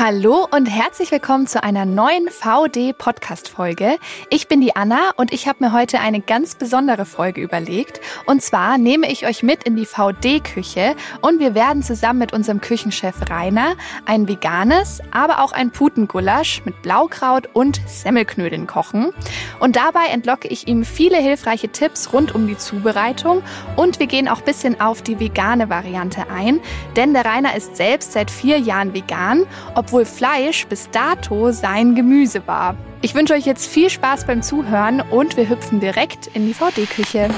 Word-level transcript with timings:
Hallo 0.00 0.46
und 0.52 0.66
herzlich 0.66 1.10
willkommen 1.10 1.48
zu 1.48 1.60
einer 1.60 1.84
neuen 1.84 2.28
VD-Podcast-Folge. 2.28 3.98
Ich 4.30 4.46
bin 4.46 4.60
die 4.60 4.76
Anna 4.76 5.10
und 5.16 5.32
ich 5.32 5.48
habe 5.48 5.64
mir 5.64 5.72
heute 5.72 5.98
eine 5.98 6.20
ganz 6.20 6.54
besondere 6.54 7.04
Folge 7.04 7.40
überlegt. 7.40 8.00
Und 8.24 8.40
zwar 8.40 8.78
nehme 8.78 9.10
ich 9.10 9.26
euch 9.26 9.42
mit 9.42 9.64
in 9.64 9.74
die 9.74 9.86
VD-Küche 9.86 10.94
und 11.20 11.40
wir 11.40 11.56
werden 11.56 11.82
zusammen 11.82 12.20
mit 12.20 12.32
unserem 12.32 12.60
Küchenchef 12.60 13.28
Rainer 13.28 13.74
ein 14.06 14.28
veganes, 14.28 15.02
aber 15.10 15.42
auch 15.42 15.50
ein 15.50 15.72
Putengulasch 15.72 16.62
mit 16.64 16.80
Blaukraut 16.80 17.48
und 17.52 17.80
Semmelknödeln 17.88 18.68
kochen. 18.68 19.10
Und 19.58 19.74
dabei 19.74 20.06
entlocke 20.12 20.46
ich 20.46 20.68
ihm 20.68 20.84
viele 20.84 21.16
hilfreiche 21.16 21.70
Tipps 21.70 22.12
rund 22.12 22.36
um 22.36 22.46
die 22.46 22.56
Zubereitung 22.56 23.42
und 23.74 23.98
wir 23.98 24.06
gehen 24.06 24.28
auch 24.28 24.42
bisschen 24.42 24.80
auf 24.80 25.02
die 25.02 25.18
vegane 25.18 25.68
Variante 25.68 26.30
ein, 26.30 26.60
denn 26.94 27.14
der 27.14 27.24
Rainer 27.24 27.56
ist 27.56 27.76
selbst 27.76 28.12
seit 28.12 28.30
vier 28.30 28.60
Jahren 28.60 28.94
vegan, 28.94 29.44
obwohl 29.88 30.04
Fleisch 30.04 30.66
bis 30.66 30.90
dato 30.90 31.50
sein 31.50 31.94
Gemüse 31.94 32.46
war. 32.46 32.76
Ich 33.00 33.14
wünsche 33.14 33.32
euch 33.32 33.46
jetzt 33.46 33.66
viel 33.66 33.88
Spaß 33.88 34.26
beim 34.26 34.42
Zuhören 34.42 35.00
und 35.00 35.38
wir 35.38 35.48
hüpfen 35.48 35.80
direkt 35.80 36.26
in 36.34 36.46
die 36.46 36.52
VD-Küche. 36.52 37.30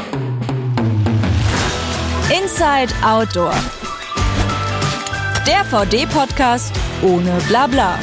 Inside 2.42 2.92
Outdoor. 3.06 3.54
Der 5.46 5.64
VD-Podcast 5.64 6.72
ohne 7.02 7.38
Blabla. 7.48 7.96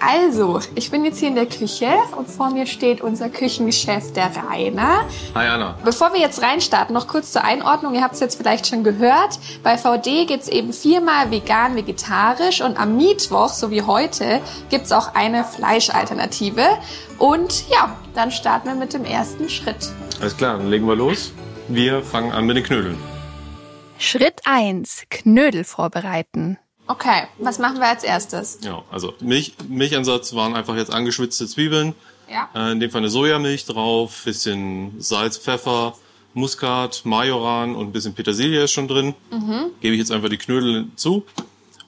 Also, 0.00 0.60
ich 0.74 0.90
bin 0.90 1.04
jetzt 1.04 1.18
hier 1.18 1.28
in 1.28 1.34
der 1.34 1.46
Küche 1.46 1.88
und 2.16 2.28
vor 2.28 2.50
mir 2.50 2.66
steht 2.66 3.00
unser 3.00 3.28
Küchenchef, 3.28 4.12
der 4.12 4.30
Rainer. 4.36 5.04
Hi 5.34 5.46
Anna. 5.46 5.76
Bevor 5.84 6.12
wir 6.12 6.20
jetzt 6.20 6.42
reinstarten, 6.42 6.94
noch 6.94 7.06
kurz 7.06 7.32
zur 7.32 7.44
Einordnung. 7.44 7.94
Ihr 7.94 8.02
habt 8.02 8.14
es 8.14 8.20
jetzt 8.20 8.36
vielleicht 8.36 8.66
schon 8.66 8.84
gehört. 8.84 9.38
Bei 9.62 9.76
VD 9.76 10.26
gibt 10.26 10.44
es 10.44 10.48
eben 10.48 10.72
viermal 10.72 11.30
vegan, 11.30 11.76
vegetarisch 11.76 12.60
und 12.60 12.78
am 12.78 12.96
Mittwoch, 12.96 13.48
so 13.48 13.70
wie 13.70 13.82
heute, 13.82 14.40
gibt 14.70 14.86
es 14.86 14.92
auch 14.92 15.14
eine 15.14 15.44
Fleischalternative. 15.44 16.66
Und 17.18 17.68
ja, 17.68 17.96
dann 18.14 18.30
starten 18.30 18.68
wir 18.68 18.74
mit 18.74 18.94
dem 18.94 19.04
ersten 19.04 19.48
Schritt. 19.48 19.90
Alles 20.20 20.36
klar, 20.36 20.58
dann 20.58 20.68
legen 20.68 20.86
wir 20.86 20.96
los. 20.96 21.32
Wir 21.68 22.02
fangen 22.02 22.32
an 22.32 22.46
mit 22.46 22.56
den 22.56 22.64
Knödeln. 22.64 22.98
Schritt 23.98 24.40
1. 24.44 25.04
Knödel 25.10 25.64
vorbereiten. 25.64 26.58
Okay, 26.88 27.24
was 27.38 27.58
machen 27.58 27.78
wir 27.78 27.86
als 27.86 28.02
erstes? 28.02 28.58
Ja, 28.62 28.82
also 28.90 29.12
Milch, 29.20 29.54
Milchansatz 29.68 30.34
waren 30.34 30.54
einfach 30.54 30.74
jetzt 30.76 30.92
angeschwitzte 30.92 31.46
Zwiebeln. 31.46 31.94
Ja. 32.30 32.48
Äh, 32.54 32.72
in 32.72 32.80
dem 32.80 32.90
Fall 32.90 33.00
eine 33.00 33.10
Sojamilch 33.10 33.66
drauf, 33.66 34.22
bisschen 34.24 34.94
Salz, 34.98 35.38
Pfeffer, 35.38 35.94
Muskat, 36.34 37.02
Majoran 37.04 37.74
und 37.74 37.88
ein 37.88 37.92
bisschen 37.92 38.14
Petersilie 38.14 38.64
ist 38.64 38.72
schon 38.72 38.88
drin. 38.88 39.14
Gebe 39.80 39.94
ich 39.94 40.00
jetzt 40.00 40.12
einfach 40.12 40.28
die 40.28 40.36
Knödel 40.38 40.74
hinzu 40.74 41.24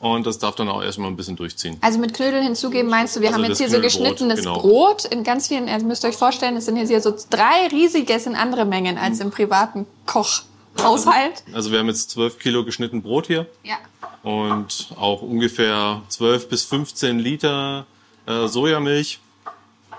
und 0.00 0.26
das 0.26 0.38
darf 0.38 0.54
dann 0.56 0.68
auch 0.68 0.82
erstmal 0.82 1.08
ein 1.08 1.16
bisschen 1.16 1.36
durchziehen. 1.36 1.76
Also 1.82 1.98
mit 1.98 2.14
Knödeln 2.14 2.42
hinzugeben 2.42 2.90
meinst 2.90 3.16
du, 3.16 3.20
wir 3.20 3.28
Also 3.28 3.42
haben 3.42 3.48
jetzt 3.48 3.58
hier 3.58 3.70
so 3.70 3.80
geschnittenes 3.80 4.40
genau. 4.40 4.58
Brot 4.58 5.04
in 5.04 5.24
ganz 5.24 5.48
vielen, 5.48 5.68
also 5.68 5.86
müsst 5.86 6.04
ihr 6.04 6.08
euch 6.08 6.16
vorstellen, 6.16 6.56
es 6.56 6.64
sind 6.64 6.76
hier 6.76 7.00
so 7.00 7.14
drei 7.28 7.68
riesige, 7.70 8.14
es 8.14 8.24
sind 8.24 8.34
andere 8.34 8.64
Mengen 8.64 8.96
als 8.96 9.20
im 9.20 9.30
privaten 9.30 9.86
Kochhaushalt. 10.82 11.42
Also 11.52 11.70
wir 11.72 11.78
haben 11.78 11.88
jetzt 11.88 12.10
12 12.10 12.38
Kilo 12.38 12.64
geschnitten 12.64 13.02
Brot 13.02 13.26
hier 13.26 13.46
Ja. 13.62 13.76
und 14.22 14.88
auch 14.98 15.22
ungefähr 15.22 16.02
12 16.08 16.48
bis 16.48 16.64
15 16.64 17.18
Liter 17.18 17.86
äh, 18.26 18.46
Sojamilch. 18.48 19.20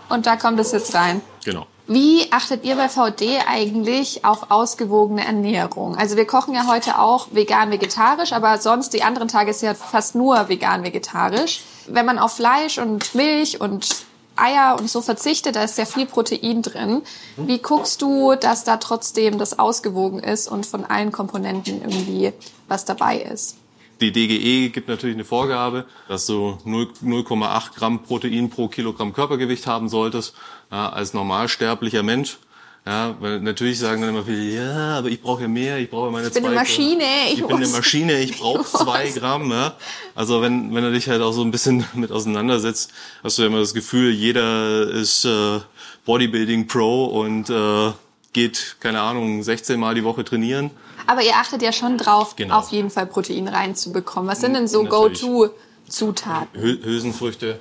Und 0.09 0.25
da 0.25 0.35
kommt 0.35 0.59
es 0.59 0.71
jetzt 0.71 0.93
rein. 0.93 1.21
Genau. 1.45 1.65
Wie 1.87 2.31
achtet 2.31 2.63
ihr 2.63 2.75
bei 2.75 2.87
VD 2.87 3.39
eigentlich 3.47 4.23
auf 4.23 4.49
ausgewogene 4.51 5.25
Ernährung? 5.25 5.97
Also 5.97 6.15
wir 6.15 6.25
kochen 6.25 6.53
ja 6.53 6.67
heute 6.67 6.99
auch 6.99 7.27
vegan-vegetarisch, 7.31 8.31
aber 8.33 8.57
sonst 8.59 8.93
die 8.93 9.03
anderen 9.03 9.27
Tage 9.27 9.51
ist 9.51 9.61
ja 9.61 9.73
fast 9.73 10.15
nur 10.15 10.47
vegan-vegetarisch. 10.47 11.61
Wenn 11.87 12.05
man 12.05 12.19
auf 12.19 12.33
Fleisch 12.35 12.77
und 12.77 13.13
Milch 13.15 13.59
und 13.59 14.05
Eier 14.41 14.77
und 14.79 14.89
so 14.89 15.01
verzichtet, 15.01 15.55
da 15.55 15.63
ist 15.63 15.77
ja 15.77 15.85
viel 15.85 16.05
Protein 16.05 16.61
drin. 16.61 17.03
Wie 17.37 17.59
guckst 17.59 18.01
du, 18.01 18.35
dass 18.35 18.63
da 18.63 18.77
trotzdem 18.77 19.37
das 19.37 19.59
ausgewogen 19.59 20.19
ist 20.19 20.47
und 20.47 20.65
von 20.65 20.85
allen 20.85 21.11
Komponenten 21.11 21.81
irgendwie 21.81 22.33
was 22.67 22.85
dabei 22.85 23.19
ist? 23.19 23.57
Die 24.01 24.11
DGE 24.11 24.69
gibt 24.69 24.87
natürlich 24.87 25.15
eine 25.15 25.25
Vorgabe, 25.25 25.85
dass 26.07 26.25
du 26.25 26.57
0 26.65 26.91
0,8 27.03 27.75
Gramm 27.75 28.01
Protein 28.01 28.49
pro 28.49 28.67
Kilogramm 28.67 29.13
Körpergewicht 29.13 29.67
haben 29.67 29.89
solltest, 29.89 30.33
ja, 30.71 30.89
als 30.89 31.13
normalsterblicher 31.13 32.01
Mensch. 32.01 32.39
Ja, 32.83 33.15
weil 33.19 33.39
natürlich 33.41 33.77
sagen 33.77 34.01
dann 34.01 34.09
immer 34.09 34.23
viele, 34.23 34.55
ja, 34.55 34.97
aber 34.97 35.09
ich 35.09 35.21
brauche 35.21 35.43
ja 35.43 35.47
mehr, 35.47 35.77
ich 35.77 35.89
brauche 35.91 36.09
meine 36.09 36.27
Ich 36.27 36.33
bin 36.33 36.41
zwei 36.41 36.49
eine 36.49 36.59
Maschine, 36.59 37.03
ich 37.27 37.33
Ich, 37.39 37.45
bin 37.45 37.55
eine 37.57 37.67
Maschine, 37.67 38.19
ich 38.21 38.39
brauche 38.39 38.63
zwei 38.63 39.07
Gramm. 39.11 39.51
Ja. 39.51 39.75
Also 40.15 40.41
wenn, 40.41 40.73
wenn 40.73 40.83
du 40.83 40.91
dich 40.91 41.07
halt 41.07 41.21
auch 41.21 41.31
so 41.31 41.43
ein 41.43 41.51
bisschen 41.51 41.85
mit 41.93 42.11
auseinandersetzt, 42.11 42.91
hast 43.23 43.37
du 43.37 43.43
ja 43.43 43.49
immer 43.49 43.59
das 43.59 43.75
Gefühl, 43.75 44.11
jeder 44.11 44.89
ist 44.89 45.25
äh, 45.25 45.59
Bodybuilding 46.05 46.65
Pro 46.65 47.05
und 47.05 47.51
äh, 47.51 47.91
geht, 48.33 48.77
keine 48.79 49.01
Ahnung, 49.01 49.43
16 49.43 49.79
Mal 49.79 49.93
die 49.93 50.03
Woche 50.03 50.23
trainieren. 50.23 50.71
Aber 51.05 51.21
ihr 51.21 51.35
achtet 51.35 51.61
ja 51.61 51.71
schon 51.73 51.99
drauf, 51.99 52.35
Genau. 52.35 52.57
auf 52.57 52.69
jeden 52.71 52.89
Fall 52.89 53.05
Protein 53.05 53.47
reinzubekommen. 53.47 54.27
Was 54.27 54.41
sind 54.41 54.53
denn 54.55 54.67
so. 54.67 54.85
Go-To-Zutaten? 54.85 56.59
Hü- 56.59 56.83
Hülsenfrüchte, 56.83 57.59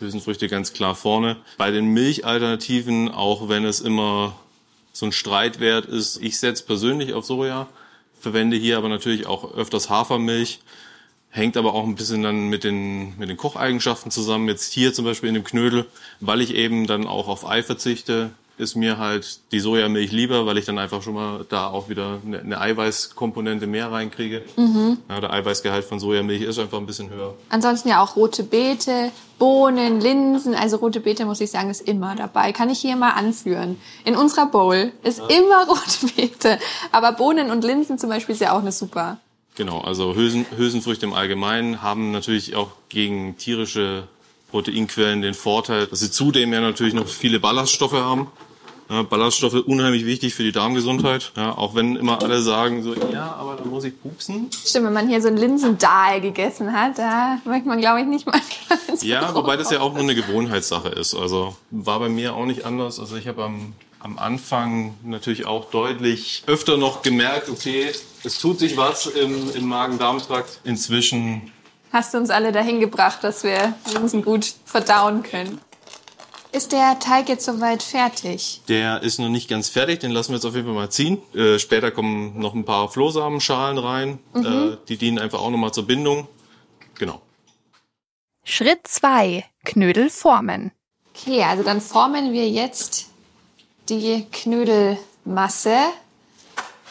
Hülsenfrüchte 0.00 0.48
ganz 0.48 0.72
klar 0.72 0.94
vorne. 0.94 1.36
Bei 1.58 1.70
den 1.70 1.86
Milchalternativen, 1.86 3.10
auch 3.10 3.48
wenn 3.48 3.64
es 3.64 3.80
immer 3.80 4.34
so 4.94 5.06
ein 5.06 5.12
Streitwert 5.12 5.86
ist, 5.86 6.22
ich 6.22 6.38
setze 6.38 6.64
persönlich 6.64 7.12
auf 7.14 7.26
Soja, 7.26 7.66
verwende 8.18 8.56
hier 8.56 8.78
aber 8.78 8.88
natürlich 8.88 9.26
auch 9.26 9.54
öfters 9.54 9.90
Hafermilch. 9.90 10.60
Hängt 11.30 11.56
aber 11.56 11.74
auch 11.74 11.82
ein 11.82 11.96
bisschen 11.96 12.22
dann 12.22 12.48
mit 12.48 12.62
den, 12.62 13.18
mit 13.18 13.28
den 13.28 13.36
Kocheigenschaften 13.36 14.12
zusammen. 14.12 14.48
Jetzt 14.48 14.72
hier 14.72 14.94
zum 14.94 15.04
Beispiel 15.04 15.28
in 15.28 15.34
dem 15.34 15.42
Knödel, 15.42 15.84
weil 16.20 16.40
ich 16.40 16.54
eben 16.54 16.86
dann 16.86 17.08
auch 17.08 17.26
auf 17.26 17.44
Ei 17.44 17.64
verzichte, 17.64 18.30
ist 18.56 18.76
mir 18.76 18.98
halt 18.98 19.40
die 19.52 19.60
Sojamilch 19.60 20.12
lieber, 20.12 20.46
weil 20.46 20.58
ich 20.58 20.64
dann 20.64 20.78
einfach 20.78 21.02
schon 21.02 21.14
mal 21.14 21.44
da 21.48 21.68
auch 21.68 21.88
wieder 21.88 22.20
eine, 22.24 22.40
eine 22.40 22.60
Eiweißkomponente 22.60 23.66
mehr 23.66 23.90
reinkriege. 23.90 24.42
Ja, 25.08 25.20
der 25.20 25.32
Eiweißgehalt 25.32 25.84
von 25.84 25.98
Sojamilch 25.98 26.42
ist 26.42 26.58
einfach 26.58 26.78
ein 26.78 26.86
bisschen 26.86 27.10
höher. 27.10 27.34
Ansonsten 27.48 27.88
ja 27.88 28.02
auch 28.02 28.16
rote 28.16 28.44
Beete, 28.44 29.10
Bohnen, 29.38 30.00
Linsen. 30.00 30.54
Also 30.54 30.76
rote 30.76 31.00
Beete, 31.00 31.24
muss 31.24 31.40
ich 31.40 31.50
sagen, 31.50 31.70
ist 31.70 31.80
immer 31.82 32.14
dabei. 32.14 32.52
Kann 32.52 32.70
ich 32.70 32.78
hier 32.78 32.96
mal 32.96 33.10
anführen. 33.10 33.76
In 34.04 34.14
unserer 34.14 34.46
Bowl 34.46 34.92
ist 35.02 35.18
immer 35.18 35.66
rote 35.68 36.14
Beete. 36.14 36.58
Aber 36.92 37.12
Bohnen 37.12 37.50
und 37.50 37.64
Linsen 37.64 37.98
zum 37.98 38.10
Beispiel 38.10 38.34
ist 38.34 38.40
ja 38.40 38.52
auch 38.52 38.60
eine 38.60 38.72
super. 38.72 39.18
Genau, 39.56 39.80
also 39.80 40.14
Hülsen, 40.14 40.46
Hülsenfrüchte 40.56 41.06
im 41.06 41.12
Allgemeinen 41.12 41.80
haben 41.80 42.10
natürlich 42.10 42.56
auch 42.56 42.70
gegen 42.88 43.36
tierische 43.36 44.08
Proteinquellen 44.50 45.22
den 45.22 45.34
Vorteil, 45.34 45.86
dass 45.86 46.00
sie 46.00 46.10
zudem 46.10 46.52
ja 46.52 46.60
natürlich 46.60 46.94
noch 46.94 47.06
viele 47.06 47.40
Ballaststoffe 47.40 47.92
haben. 47.92 48.28
Ja, 48.94 49.02
Ballaststoffe 49.02 49.54
unheimlich 49.54 50.06
wichtig 50.06 50.34
für 50.34 50.44
die 50.44 50.52
Darmgesundheit. 50.52 51.32
Ja, 51.36 51.58
auch 51.58 51.74
wenn 51.74 51.96
immer 51.96 52.22
alle 52.22 52.40
sagen 52.40 52.84
so, 52.84 52.94
ja, 53.12 53.34
aber 53.34 53.56
da 53.56 53.64
muss 53.64 53.82
ich 53.82 54.00
pupsen. 54.00 54.48
Stimmt, 54.64 54.86
wenn 54.86 54.92
man 54.92 55.08
hier 55.08 55.20
so 55.20 55.26
ein 55.26 55.36
Linsendahl 55.36 56.20
gegessen 56.20 56.72
hat, 56.72 56.98
da 56.98 57.38
möchte 57.44 57.66
man, 57.66 57.80
glaube 57.80 58.02
ich, 58.02 58.06
nicht 58.06 58.24
mal 58.24 58.40
Ja, 59.02 59.34
wobei 59.34 59.56
das 59.56 59.72
ja 59.72 59.80
auch 59.80 59.94
nur 59.94 60.02
eine 60.02 60.14
Gewohnheitssache 60.14 60.90
ist. 60.90 61.14
Also 61.14 61.56
war 61.72 61.98
bei 61.98 62.08
mir 62.08 62.36
auch 62.36 62.46
nicht 62.46 62.64
anders. 62.64 63.00
Also 63.00 63.16
ich 63.16 63.26
habe 63.26 63.42
am, 63.42 63.72
am 63.98 64.16
Anfang 64.16 64.94
natürlich 65.02 65.44
auch 65.44 65.70
deutlich 65.70 66.44
öfter 66.46 66.76
noch 66.76 67.02
gemerkt, 67.02 67.48
okay, 67.48 67.90
es 68.22 68.38
tut 68.38 68.60
sich 68.60 68.76
was 68.76 69.06
im, 69.06 69.50
im 69.56 69.66
Magen-Darm-Trakt. 69.66 70.60
Inzwischen 70.62 71.50
Hast 71.92 72.14
du 72.14 72.18
uns 72.18 72.30
alle 72.30 72.52
dahin 72.52 72.78
gebracht, 72.78 73.22
dass 73.22 73.42
wir 73.42 73.74
Linsen 73.92 74.24
gut 74.24 74.54
verdauen 74.64 75.24
können. 75.24 75.60
Ist 76.54 76.70
der 76.70 77.00
Teig 77.00 77.28
jetzt 77.28 77.44
soweit 77.46 77.82
fertig? 77.82 78.60
Der 78.68 79.02
ist 79.02 79.18
noch 79.18 79.28
nicht 79.28 79.48
ganz 79.50 79.68
fertig, 79.68 79.98
den 79.98 80.12
lassen 80.12 80.30
wir 80.30 80.36
jetzt 80.36 80.44
auf 80.44 80.54
jeden 80.54 80.66
Fall 80.66 80.74
mal 80.76 80.88
ziehen. 80.88 81.18
Äh, 81.34 81.58
später 81.58 81.90
kommen 81.90 82.38
noch 82.38 82.54
ein 82.54 82.64
paar 82.64 82.88
Flohsamenschalen 82.88 83.76
rein. 83.76 84.20
Äh, 84.36 84.76
die 84.88 84.96
dienen 84.96 85.18
einfach 85.18 85.40
auch 85.40 85.50
nochmal 85.50 85.72
zur 85.72 85.84
Bindung. 85.86 86.28
Genau. 86.96 87.20
Schritt 88.44 88.86
2. 88.86 89.44
Knödel 89.64 90.10
formen. 90.10 90.70
Okay, 91.12 91.42
also 91.42 91.64
dann 91.64 91.80
formen 91.80 92.32
wir 92.32 92.48
jetzt 92.48 93.06
die 93.88 94.24
Knödelmasse, 94.30 95.76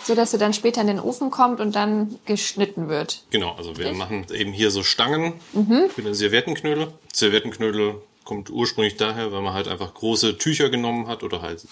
so 0.03 0.13
dass 0.13 0.31
sie 0.31 0.37
dann 0.37 0.53
später 0.53 0.81
in 0.81 0.87
den 0.87 0.99
Ofen 0.99 1.31
kommt 1.31 1.61
und 1.61 1.73
dann 1.73 2.19
geschnitten 2.25 2.89
wird. 2.89 3.23
Genau, 3.29 3.53
also 3.55 3.77
wir 3.77 3.93
machen 3.93 4.25
eben 4.33 4.51
hier 4.51 4.71
so 4.71 4.83
Stangen 4.83 5.35
Mhm. 5.53 5.89
für 5.89 6.01
den 6.01 6.13
Serviettenknödel. 6.13 6.91
Serviettenknödel 7.13 8.01
kommt 8.23 8.49
ursprünglich 8.49 8.97
daher, 8.97 9.31
weil 9.31 9.41
man 9.41 9.53
halt 9.53 9.67
einfach 9.67 9.93
große 9.93 10.37
Tücher 10.37 10.69
genommen 10.69 11.07
hat 11.07 11.23
oder 11.23 11.41
halt 11.41 11.65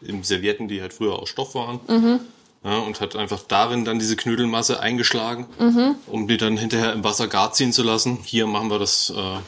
im 0.00 0.24
Servietten, 0.24 0.68
die 0.68 0.80
halt 0.80 0.92
früher 0.92 1.18
aus 1.18 1.28
Stoff 1.28 1.54
waren. 1.54 1.80
Mhm. 1.88 2.20
Ja, 2.64 2.78
und 2.78 3.00
hat 3.00 3.16
einfach 3.16 3.42
darin 3.42 3.84
dann 3.84 3.98
diese 3.98 4.14
Knödelmasse 4.16 4.78
eingeschlagen, 4.80 5.46
Mhm. 5.58 5.96
um 6.06 6.28
die 6.28 6.36
dann 6.36 6.56
hinterher 6.56 6.92
im 6.92 7.02
Wasser 7.02 7.26
gar 7.26 7.52
ziehen 7.52 7.72
zu 7.72 7.82
lassen. 7.82 8.18
Hier 8.24 8.46
machen 8.46 8.70
wir 8.70 8.78
das 8.78 9.10
äh, 9.10 9.38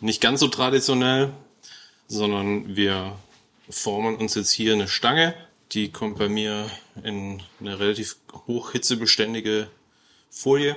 nicht 0.00 0.20
ganz 0.22 0.40
so 0.40 0.48
traditionell, 0.48 1.30
sondern 2.08 2.74
wir 2.76 3.16
formen 3.68 4.16
uns 4.16 4.34
jetzt 4.34 4.50
hier 4.52 4.72
eine 4.74 4.88
Stange, 4.88 5.34
Die 5.72 5.90
kommt 5.90 6.18
bei 6.18 6.28
mir 6.28 6.70
in 7.02 7.42
eine 7.58 7.80
relativ 7.80 8.16
hochhitzebeständige 8.46 9.66
Folie. 10.30 10.76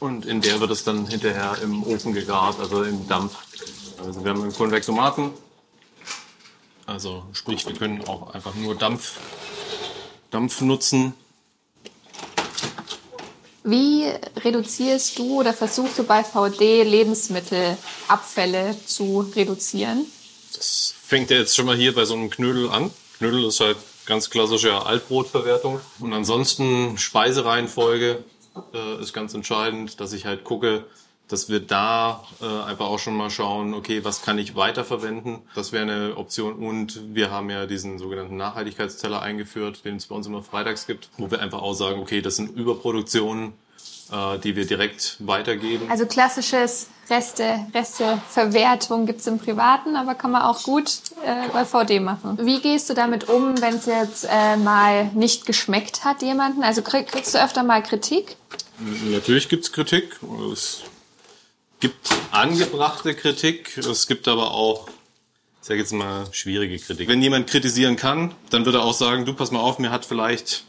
Und 0.00 0.26
in 0.26 0.40
der 0.40 0.60
wird 0.60 0.70
es 0.70 0.84
dann 0.84 1.06
hinterher 1.06 1.56
im 1.62 1.82
Ofen 1.84 2.12
gegart, 2.12 2.58
also 2.60 2.82
im 2.82 3.08
Dampf. 3.08 3.36
Also 4.04 4.22
wir 4.22 4.30
haben 4.30 4.42
einen 4.42 4.52
Konvexomaten. 4.52 5.30
Also 6.86 7.24
sprich, 7.32 7.66
wir 7.66 7.74
können 7.74 8.06
auch 8.06 8.34
einfach 8.34 8.54
nur 8.54 8.74
Dampf, 8.74 9.18
Dampf 10.30 10.60
nutzen. 10.60 11.14
Wie 13.64 14.06
reduzierst 14.36 15.18
du 15.18 15.40
oder 15.40 15.52
versuchst 15.52 15.98
du 15.98 16.04
bei 16.04 16.24
VD 16.24 16.84
Lebensmittelabfälle 16.84 18.74
zu 18.86 19.20
reduzieren? 19.36 20.06
Das 20.54 20.94
fängt 21.02 21.30
ja 21.30 21.36
jetzt 21.36 21.54
schon 21.54 21.66
mal 21.66 21.76
hier 21.76 21.94
bei 21.94 22.06
so 22.06 22.14
einem 22.14 22.30
Knödel 22.30 22.70
an. 22.70 22.90
Knödel 23.18 23.44
ist 23.44 23.60
halt 23.60 23.76
ganz 24.06 24.30
klassische 24.30 24.86
Altbrotverwertung. 24.86 25.80
Und 26.00 26.12
ansonsten 26.14 26.96
Speisereihenfolge 26.96 28.24
äh, 28.72 29.00
ist 29.00 29.12
ganz 29.12 29.34
entscheidend, 29.34 30.00
dass 30.00 30.12
ich 30.12 30.26
halt 30.26 30.44
gucke, 30.44 30.84
dass 31.28 31.50
wir 31.50 31.60
da 31.60 32.24
äh, 32.40 32.44
einfach 32.44 32.86
auch 32.86 32.98
schon 32.98 33.14
mal 33.14 33.30
schauen, 33.30 33.74
okay, 33.74 34.04
was 34.04 34.22
kann 34.22 34.38
ich 34.38 34.56
weiterverwenden? 34.56 35.40
Das 35.54 35.72
wäre 35.72 35.82
eine 35.82 36.16
Option. 36.16 36.54
Und 36.54 37.14
wir 37.14 37.30
haben 37.30 37.50
ja 37.50 37.66
diesen 37.66 37.98
sogenannten 37.98 38.36
Nachhaltigkeitsteller 38.36 39.20
eingeführt, 39.20 39.84
den 39.84 39.96
es 39.96 40.06
bei 40.06 40.14
uns 40.14 40.26
immer 40.26 40.42
freitags 40.42 40.86
gibt, 40.86 41.10
wo 41.18 41.30
wir 41.30 41.40
einfach 41.40 41.60
auch 41.60 41.74
sagen, 41.74 42.00
okay, 42.00 42.22
das 42.22 42.36
sind 42.36 42.56
Überproduktionen, 42.56 43.52
äh, 44.10 44.38
die 44.38 44.56
wir 44.56 44.66
direkt 44.66 45.16
weitergeben. 45.20 45.90
Also 45.90 46.06
klassisches 46.06 46.88
Reste, 47.10 47.66
Resteverwertung 47.74 49.06
gibt's 49.06 49.26
im 49.26 49.38
Privaten, 49.38 49.96
aber 49.96 50.14
kann 50.14 50.30
man 50.30 50.42
auch 50.42 50.62
gut 50.62 51.00
äh, 51.24 51.48
bei 51.52 51.64
VD 51.64 52.00
machen. 52.00 52.38
Wie 52.40 52.60
gehst 52.60 52.90
du 52.90 52.94
damit 52.94 53.28
um, 53.28 53.60
wenn 53.60 53.76
es 53.76 53.86
jetzt 53.86 54.26
äh, 54.30 54.56
mal 54.56 55.06
nicht 55.14 55.46
geschmeckt 55.46 56.04
hat 56.04 56.22
jemanden? 56.22 56.62
Also 56.62 56.82
krieg, 56.82 57.06
kriegst 57.08 57.34
du 57.34 57.42
öfter 57.42 57.62
mal 57.62 57.82
Kritik? 57.82 58.36
Natürlich 59.10 59.48
gibt's 59.48 59.72
Kritik. 59.72 60.18
Es 60.52 60.82
gibt 61.80 62.10
angebrachte 62.30 63.14
Kritik. 63.14 63.78
Es 63.78 64.06
gibt 64.06 64.28
aber 64.28 64.52
auch, 64.52 64.88
ich 65.60 65.68
sage 65.68 65.80
jetzt 65.80 65.92
mal, 65.92 66.26
schwierige 66.32 66.78
Kritik. 66.78 67.08
Wenn 67.08 67.22
jemand 67.22 67.48
kritisieren 67.48 67.96
kann, 67.96 68.34
dann 68.50 68.64
wird 68.66 68.76
er 68.76 68.82
auch 68.82 68.94
sagen, 68.94 69.24
du 69.24 69.32
pass 69.32 69.50
mal 69.50 69.60
auf, 69.60 69.78
mir 69.78 69.90
hat 69.90 70.04
vielleicht 70.04 70.64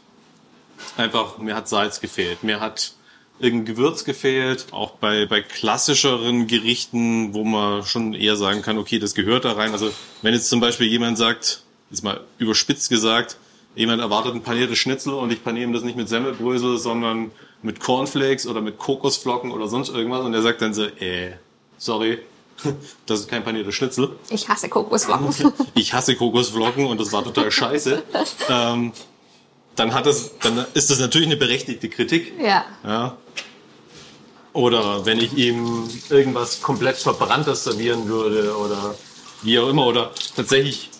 einfach, 0.96 1.38
mir 1.38 1.54
hat 1.54 1.68
Salz 1.68 2.00
gefehlt, 2.00 2.42
mir 2.42 2.60
hat 2.60 2.94
irgendein 3.40 3.74
Gewürz 3.74 4.04
gefehlt. 4.04 4.66
Auch 4.70 4.92
bei, 4.92 5.26
bei 5.26 5.40
klassischeren 5.40 6.46
Gerichten, 6.46 7.34
wo 7.34 7.44
man 7.44 7.84
schon 7.84 8.14
eher 8.14 8.36
sagen 8.36 8.62
kann, 8.62 8.78
okay, 8.78 8.98
das 8.98 9.14
gehört 9.14 9.44
da 9.44 9.52
rein. 9.52 9.72
Also 9.72 9.90
wenn 10.22 10.34
jetzt 10.34 10.48
zum 10.48 10.60
Beispiel 10.60 10.86
jemand 10.86 11.18
sagt, 11.18 11.62
jetzt 11.90 12.04
mal 12.04 12.20
überspitzt 12.38 12.90
gesagt, 12.90 13.36
jemand 13.74 14.00
erwartet 14.00 14.34
ein 14.34 14.42
paniertes 14.42 14.78
Schnitzel 14.78 15.14
und 15.14 15.32
ich 15.32 15.42
paniere 15.42 15.64
ihm 15.64 15.72
das 15.72 15.82
nicht 15.82 15.96
mit 15.96 16.08
Semmelbrösel, 16.08 16.78
sondern 16.78 17.30
mit 17.62 17.80
Cornflakes 17.80 18.46
oder 18.46 18.60
mit 18.60 18.78
Kokosflocken 18.78 19.52
oder 19.52 19.68
sonst 19.68 19.90
irgendwas 19.90 20.24
und 20.24 20.34
er 20.34 20.42
sagt 20.42 20.62
dann 20.62 20.74
so, 20.74 20.84
äh, 20.84 21.32
sorry, 21.78 22.18
das 23.06 23.20
ist 23.20 23.28
kein 23.28 23.44
paniertes 23.44 23.74
Schnitzel. 23.74 24.16
Ich 24.30 24.48
hasse 24.48 24.68
Kokosflocken. 24.68 25.52
Ich 25.74 25.92
hasse 25.92 26.14
Kokosflocken 26.14 26.86
und 26.86 27.00
das 27.00 27.12
war 27.12 27.24
total 27.24 27.50
scheiße. 27.50 28.02
Ähm, 28.48 28.92
dann 29.80 29.94
hat 29.94 30.06
das, 30.06 30.38
dann 30.40 30.66
ist 30.74 30.90
das 30.90 30.98
natürlich 30.98 31.28
eine 31.28 31.36
berechtigte 31.36 31.88
Kritik. 31.88 32.32
ja. 32.40 32.64
Ja. 32.84 33.16
Oder 34.52 35.06
wenn 35.06 35.20
ich 35.20 35.32
ihm 35.34 35.88
irgendwas 36.08 36.60
komplett 36.60 36.96
Verbranntes 36.96 37.62
servieren 37.62 38.08
würde 38.08 38.56
oder 38.56 38.96
wie 39.42 39.58
auch 39.58 39.68
immer. 39.68 39.86
Oder 39.86 40.10
tatsächlich 40.34 40.90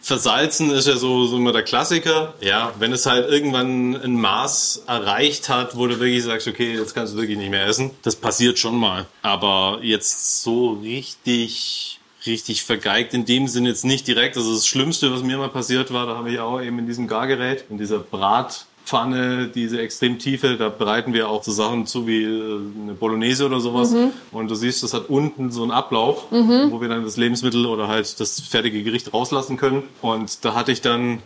versalzen 0.00 0.70
ist 0.70 0.86
ja 0.86 0.96
so, 0.96 1.26
so 1.26 1.36
immer 1.36 1.52
der 1.52 1.62
Klassiker. 1.62 2.34
Ja, 2.40 2.72
wenn 2.78 2.92
es 2.92 3.04
halt 3.04 3.30
irgendwann 3.30 3.96
ein 3.96 4.14
Maß 4.14 4.84
erreicht 4.86 5.50
hat, 5.50 5.76
wo 5.76 5.86
du 5.86 6.00
wirklich 6.00 6.24
sagst, 6.24 6.48
okay, 6.48 6.74
jetzt 6.74 6.94
kannst 6.94 7.12
du 7.12 7.18
wirklich 7.18 7.36
nicht 7.36 7.50
mehr 7.50 7.66
essen. 7.66 7.90
Das 8.02 8.16
passiert 8.16 8.58
schon 8.58 8.76
mal. 8.76 9.06
Aber 9.20 9.80
jetzt 9.82 10.42
so 10.42 10.72
richtig, 10.82 11.99
richtig 12.26 12.64
vergeigt 12.64 13.14
in 13.14 13.24
dem 13.24 13.48
Sinne 13.48 13.68
jetzt 13.70 13.84
nicht 13.84 14.06
direkt. 14.06 14.36
Also 14.36 14.52
das 14.52 14.66
Schlimmste, 14.66 15.12
was 15.12 15.22
mir 15.22 15.38
mal 15.38 15.48
passiert 15.48 15.92
war, 15.92 16.06
da 16.06 16.16
habe 16.16 16.30
ich 16.30 16.40
auch 16.40 16.60
eben 16.60 16.78
in 16.78 16.86
diesem 16.86 17.06
Gargerät, 17.08 17.64
in 17.70 17.78
dieser 17.78 17.98
Bratpfanne, 17.98 19.48
diese 19.48 19.80
extrem 19.80 20.18
tiefe, 20.18 20.56
da 20.56 20.68
bereiten 20.68 21.12
wir 21.14 21.28
auch 21.28 21.42
so 21.42 21.52
Sachen 21.52 21.86
zu 21.86 22.06
wie 22.06 22.22
äh, 22.22 22.58
eine 22.82 22.94
Bolognese 22.94 23.46
oder 23.46 23.60
sowas. 23.60 23.94
Und 24.32 24.50
du 24.50 24.54
siehst, 24.54 24.82
das 24.82 24.92
hat 24.94 25.08
unten 25.08 25.50
so 25.50 25.62
einen 25.62 25.70
Ablauf, 25.70 26.26
wo 26.70 26.80
wir 26.80 26.88
dann 26.88 27.04
das 27.04 27.16
Lebensmittel 27.16 27.66
oder 27.66 27.88
halt 27.88 28.20
das 28.20 28.40
fertige 28.40 28.82
Gericht 28.82 29.12
rauslassen 29.14 29.56
können. 29.56 29.84
Und 30.02 30.44
da 30.44 30.54
hatte 30.54 30.72
ich 30.72 30.80
dann 30.80 31.22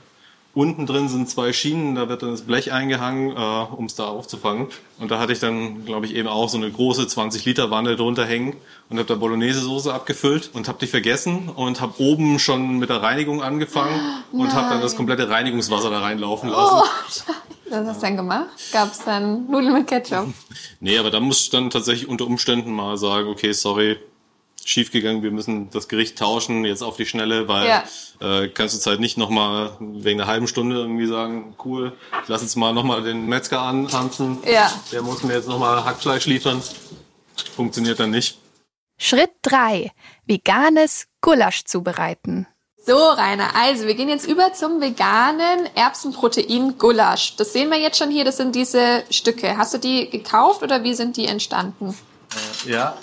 Unten 0.54 0.86
drin 0.86 1.08
sind 1.08 1.28
zwei 1.28 1.52
Schienen, 1.52 1.96
da 1.96 2.08
wird 2.08 2.22
dann 2.22 2.30
das 2.30 2.42
Blech 2.42 2.72
eingehangen, 2.72 3.36
äh, 3.36 3.74
um 3.74 3.86
es 3.86 3.96
da 3.96 4.04
aufzufangen. 4.04 4.68
Und 5.00 5.10
da 5.10 5.18
hatte 5.18 5.32
ich 5.32 5.40
dann, 5.40 5.84
glaube 5.84 6.06
ich, 6.06 6.14
eben 6.14 6.28
auch 6.28 6.48
so 6.48 6.56
eine 6.56 6.70
große 6.70 7.08
20 7.08 7.44
Liter 7.44 7.72
Wanne 7.72 7.96
drunter 7.96 8.24
hängen 8.24 8.54
und 8.88 8.98
habe 8.98 9.08
da 9.08 9.16
Bolognese-Soße 9.16 9.92
abgefüllt 9.92 10.50
und 10.52 10.68
habe 10.68 10.78
die 10.80 10.86
vergessen 10.86 11.48
und 11.48 11.80
habe 11.80 11.94
oben 11.98 12.38
schon 12.38 12.78
mit 12.78 12.88
der 12.88 13.02
Reinigung 13.02 13.42
angefangen 13.42 14.00
und 14.30 14.54
habe 14.54 14.68
dann 14.68 14.80
das 14.80 14.94
komplette 14.94 15.28
Reinigungswasser 15.28 15.90
da 15.90 16.00
reinlaufen 16.00 16.48
lassen. 16.50 16.76
Oh, 16.76 16.84
was 17.70 17.86
hast 17.88 18.02
du 18.02 18.06
dann 18.06 18.16
gemacht? 18.16 18.46
Gab's 18.72 19.04
dann 19.04 19.50
Nudeln 19.50 19.72
mit 19.72 19.86
Ketchup? 19.88 20.28
Nee, 20.80 20.98
aber 20.98 21.10
da 21.10 21.18
muss 21.18 21.40
ich 21.40 21.50
dann 21.50 21.70
tatsächlich 21.70 22.08
unter 22.08 22.26
Umständen 22.26 22.70
mal 22.70 22.98
sagen, 22.98 23.28
okay, 23.28 23.52
sorry, 23.52 23.96
schiefgegangen, 24.68 25.22
wir 25.22 25.30
müssen 25.30 25.70
das 25.70 25.88
Gericht 25.88 26.18
tauschen, 26.18 26.64
jetzt 26.64 26.82
auf 26.82 26.96
die 26.96 27.06
Schnelle, 27.06 27.48
weil 27.48 27.66
Ja. 27.68 27.84
äh, 28.20 28.48
kannst 28.48 28.74
du 28.74 28.78
jetzt 28.78 28.86
halt 28.86 29.00
nicht 29.00 29.16
nochmal 29.18 29.72
wegen 29.80 30.20
einer 30.20 30.28
halben 30.30 30.48
Stunde 30.48 30.76
irgendwie 30.76 31.06
sagen, 31.06 31.54
cool, 31.64 31.92
ich 32.22 32.28
lass 32.28 32.42
jetzt 32.42 32.56
mal 32.56 32.72
nochmal 32.72 33.02
den 33.02 33.26
Metzger 33.26 33.60
antanzen, 33.60 34.38
Ja. 34.50 34.72
der 34.92 35.02
muss 35.02 35.22
mir 35.22 35.34
jetzt 35.34 35.48
nochmal 35.48 35.84
Hackfleisch 35.84 36.26
liefern. 36.26 36.62
Funktioniert 37.56 38.00
dann 38.00 38.10
nicht. 38.10 38.38
Schritt 38.98 39.30
3. 39.42 39.90
Veganes 40.26 41.06
Gulasch 41.20 41.64
zubereiten. 41.64 42.46
So, 42.86 42.96
Rainer, 42.96 43.56
also 43.56 43.86
wir 43.86 43.94
gehen 43.94 44.10
jetzt 44.10 44.26
über 44.28 44.52
zum 44.52 44.78
veganen 44.80 45.66
Erbsenprotein-Gulasch. 45.74 47.36
Das 47.36 47.52
sehen 47.52 47.70
wir 47.70 47.78
jetzt 47.80 47.96
schon 47.98 48.10
hier, 48.10 48.24
das 48.24 48.36
sind 48.36 48.54
diese 48.54 49.04
Stücke. 49.10 49.56
Hast 49.56 49.74
du 49.74 49.78
die 49.78 50.10
gekauft 50.10 50.62
oder 50.62 50.82
wie 50.84 50.94
sind 50.94 51.16
die 51.16 51.26
entstanden? 51.26 51.96
Ja, 52.66 52.96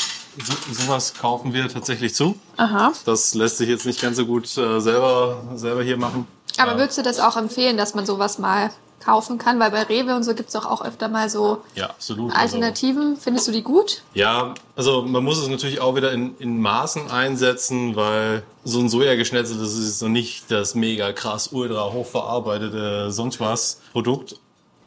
so, 0.43 0.53
sowas 0.73 1.13
kaufen 1.13 1.53
wir 1.53 1.67
tatsächlich 1.67 2.15
zu. 2.15 2.35
Aha. 2.57 2.93
Das 3.05 3.33
lässt 3.33 3.57
sich 3.57 3.69
jetzt 3.69 3.85
nicht 3.85 4.01
ganz 4.01 4.17
so 4.17 4.25
gut 4.25 4.45
äh, 4.57 4.79
selber, 4.79 5.41
selber 5.55 5.83
hier 5.83 5.97
machen. 5.97 6.27
Aber 6.57 6.77
würdest 6.77 6.97
du 6.97 7.01
das 7.01 7.19
auch 7.19 7.37
empfehlen, 7.37 7.77
dass 7.77 7.95
man 7.95 8.05
sowas 8.05 8.37
mal 8.39 8.71
kaufen 9.03 9.37
kann? 9.37 9.59
Weil 9.59 9.71
bei 9.71 9.83
Rewe 9.83 10.15
und 10.15 10.23
so 10.23 10.33
gibt's 10.35 10.53
doch 10.53 10.65
auch 10.65 10.83
öfter 10.83 11.07
mal 11.07 11.29
so 11.29 11.63
Ja, 11.75 11.87
absolut. 11.89 12.31
Also- 12.31 12.41
Alternativen. 12.57 13.17
Findest 13.17 13.47
du 13.47 13.51
die 13.51 13.63
gut? 13.63 14.03
Ja, 14.13 14.53
also 14.75 15.01
man 15.01 15.23
muss 15.23 15.37
es 15.37 15.47
natürlich 15.47 15.79
auch 15.81 15.95
wieder 15.95 16.11
in, 16.11 16.37
in 16.37 16.61
Maßen 16.61 17.09
einsetzen, 17.09 17.95
weil 17.95 18.43
so 18.63 18.79
ein 18.79 18.89
Sojageschnetzel, 18.89 19.57
das 19.57 19.73
ist 19.73 20.01
noch 20.01 20.09
nicht 20.09 20.49
das 20.51 20.75
mega 20.75 21.13
krass, 21.13 21.49
ultra 21.51 21.91
hochverarbeitete 21.91 23.11
sonst 23.11 23.39
was 23.39 23.79
Produkt. 23.91 24.35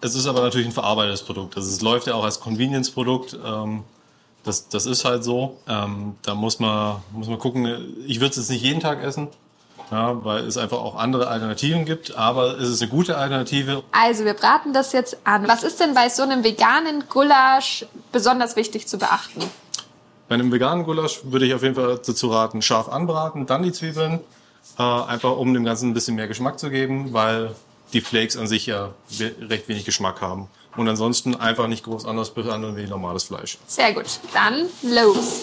Es 0.01 0.15
ist 0.15 0.27
aber 0.27 0.43
natürlich 0.43 0.67
ein 0.67 0.73
verarbeitetes 0.73 1.23
Produkt. 1.23 1.57
Also 1.57 1.69
es 1.71 1.81
läuft 1.81 2.07
ja 2.07 2.15
auch 2.15 2.25
als 2.25 2.39
Convenience-Produkt. 2.41 3.39
Ähm, 3.45 3.85
das, 4.45 4.69
das 4.69 4.87
ist 4.87 5.05
halt 5.05 5.25
so. 5.25 5.59
Ähm, 5.67 6.17
da 6.23 6.35
muss 6.35 6.61
man, 6.61 7.03
muss 7.13 7.29
man 7.29 7.39
gucken. 7.39 7.97
Ich 8.07 8.21
würde 8.21 8.31
es 8.31 8.37
jetzt 8.37 8.51
nicht 8.51 8.63
jeden 8.63 8.81
Tag 8.81 9.03
essen, 9.03 9.29
ja, 9.91 10.25
weil 10.25 10.45
es 10.45 10.57
einfach 10.57 10.79
auch 10.79 10.97
andere 10.97 11.29
Alternativen 11.29 11.85
gibt. 11.85 12.15
Aber 12.15 12.59
es 12.59 12.69
ist 12.69 12.83
eine 12.83 12.91
gute 12.91 13.17
Alternative. 13.17 13.83
Also, 13.93 14.25
wir 14.25 14.35
braten 14.35 14.73
das 14.73 14.93
jetzt 14.93 15.17
an. 15.25 15.49
Was 15.49 15.63
ist 15.65 15.81
denn 15.81 15.95
bei 15.95 16.09
so 16.09 16.23
einem 16.23 16.45
veganen 16.45 17.05
Gulasch 17.09 17.87
besonders 18.13 18.55
wichtig 18.55 18.87
zu 18.87 18.99
beachten? 18.99 19.43
Bei 20.29 20.35
einem 20.35 20.53
veganen 20.53 20.85
Gulasch 20.85 21.21
würde 21.25 21.47
ich 21.47 21.55
auf 21.55 21.63
jeden 21.63 21.75
Fall 21.75 21.99
dazu 22.05 22.31
raten, 22.31 22.63
scharf 22.63 22.89
anbraten, 22.89 23.47
dann 23.47 23.63
die 23.63 23.73
Zwiebeln, 23.73 24.21
äh, 24.79 24.83
einfach 24.83 25.37
um 25.37 25.53
dem 25.53 25.65
Ganzen 25.65 25.91
ein 25.91 25.95
bisschen 25.95 26.17
mehr 26.17 26.29
Geschmack 26.29 26.59
zu 26.59 26.71
geben, 26.71 27.13
weil 27.13 27.55
die 27.93 28.01
Flakes 28.01 28.37
an 28.37 28.47
sich 28.47 28.67
ja 28.67 28.91
recht 29.21 29.69
wenig 29.69 29.85
Geschmack 29.85 30.21
haben. 30.21 30.49
Und 30.77 30.89
ansonsten 30.89 31.37
einfach 31.37 31.69
nicht 31.69 31.85
groß 31.85 32.05
anders 32.05 32.31
behandeln 32.31 32.77
wie 32.77 32.87
normales 32.87 33.25
Fleisch. 33.25 33.59
Sehr 33.67 33.93
gut. 33.93 34.07
Dann 34.33 34.67
los. 34.83 35.43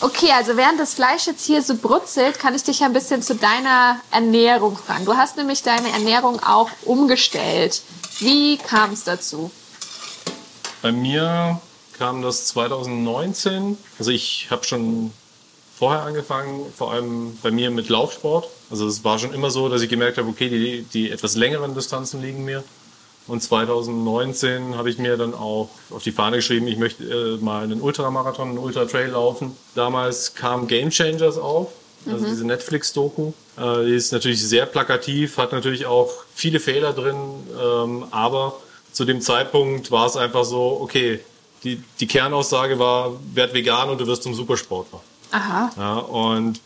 Okay, 0.00 0.32
also 0.32 0.56
während 0.56 0.78
das 0.78 0.94
Fleisch 0.94 1.26
jetzt 1.26 1.46
hier 1.46 1.62
so 1.62 1.76
brutzelt, 1.76 2.38
kann 2.38 2.54
ich 2.54 2.62
dich 2.62 2.84
ein 2.84 2.92
bisschen 2.92 3.22
zu 3.22 3.34
deiner 3.34 4.00
Ernährung 4.10 4.76
fragen. 4.76 5.06
Du 5.06 5.16
hast 5.16 5.36
nämlich 5.36 5.62
deine 5.62 5.90
Ernährung 5.90 6.42
auch 6.42 6.68
umgestellt. 6.84 7.82
Wie 8.18 8.58
kam 8.58 8.92
es 8.92 9.04
dazu? 9.04 9.50
Bei 10.82 10.92
mir 10.92 11.58
kam 11.96 12.20
das 12.20 12.46
2019. 12.48 13.78
Also 13.98 14.10
ich 14.10 14.48
habe 14.50 14.64
schon 14.64 15.10
vorher 15.78 16.02
angefangen, 16.02 16.70
vor 16.76 16.92
allem 16.92 17.38
bei 17.42 17.50
mir 17.50 17.70
mit 17.70 17.88
Laufsport. 17.88 18.48
Also 18.74 18.88
es 18.88 19.04
war 19.04 19.20
schon 19.20 19.32
immer 19.32 19.50
so, 19.50 19.68
dass 19.68 19.82
ich 19.82 19.88
gemerkt 19.88 20.18
habe, 20.18 20.28
okay, 20.28 20.48
die, 20.48 20.82
die 20.92 21.12
etwas 21.12 21.36
längeren 21.36 21.76
Distanzen 21.76 22.20
liegen 22.20 22.44
mir. 22.44 22.64
Und 23.28 23.40
2019 23.40 24.76
habe 24.76 24.90
ich 24.90 24.98
mir 24.98 25.16
dann 25.16 25.32
auch 25.32 25.70
auf 25.90 26.02
die 26.02 26.10
Fahne 26.10 26.38
geschrieben, 26.38 26.66
ich 26.66 26.76
möchte 26.76 27.04
äh, 27.04 27.36
mal 27.36 27.62
einen 27.62 27.80
Ultramarathon, 27.80 28.48
einen 28.48 28.58
Ultra-Trail 28.58 29.10
laufen. 29.10 29.56
Damals 29.76 30.34
kam 30.34 30.66
Game 30.66 30.90
Changers 30.90 31.38
auf. 31.38 31.68
also 32.10 32.26
diese 32.26 32.44
Netflix-Doku. 32.44 33.32
Äh, 33.58 33.84
die 33.84 33.94
ist 33.94 34.12
natürlich 34.12 34.42
sehr 34.42 34.66
plakativ, 34.66 35.38
hat 35.38 35.52
natürlich 35.52 35.86
auch 35.86 36.10
viele 36.34 36.58
Fehler 36.58 36.92
drin, 36.92 37.16
ähm, 37.62 38.06
aber 38.10 38.56
zu 38.90 39.04
dem 39.04 39.20
Zeitpunkt 39.20 39.92
war 39.92 40.06
es 40.06 40.16
einfach 40.16 40.44
so, 40.44 40.80
okay, 40.82 41.20
die, 41.62 41.80
die 42.00 42.08
Kernaussage 42.08 42.80
war, 42.80 43.12
werd 43.34 43.54
vegan 43.54 43.88
und 43.88 44.00
du 44.00 44.06
wirst 44.08 44.24
zum 44.24 44.34
Supersportler. 44.34 45.00
Aha. 45.30 45.70
Ja, 45.76 45.94
und 45.98 46.60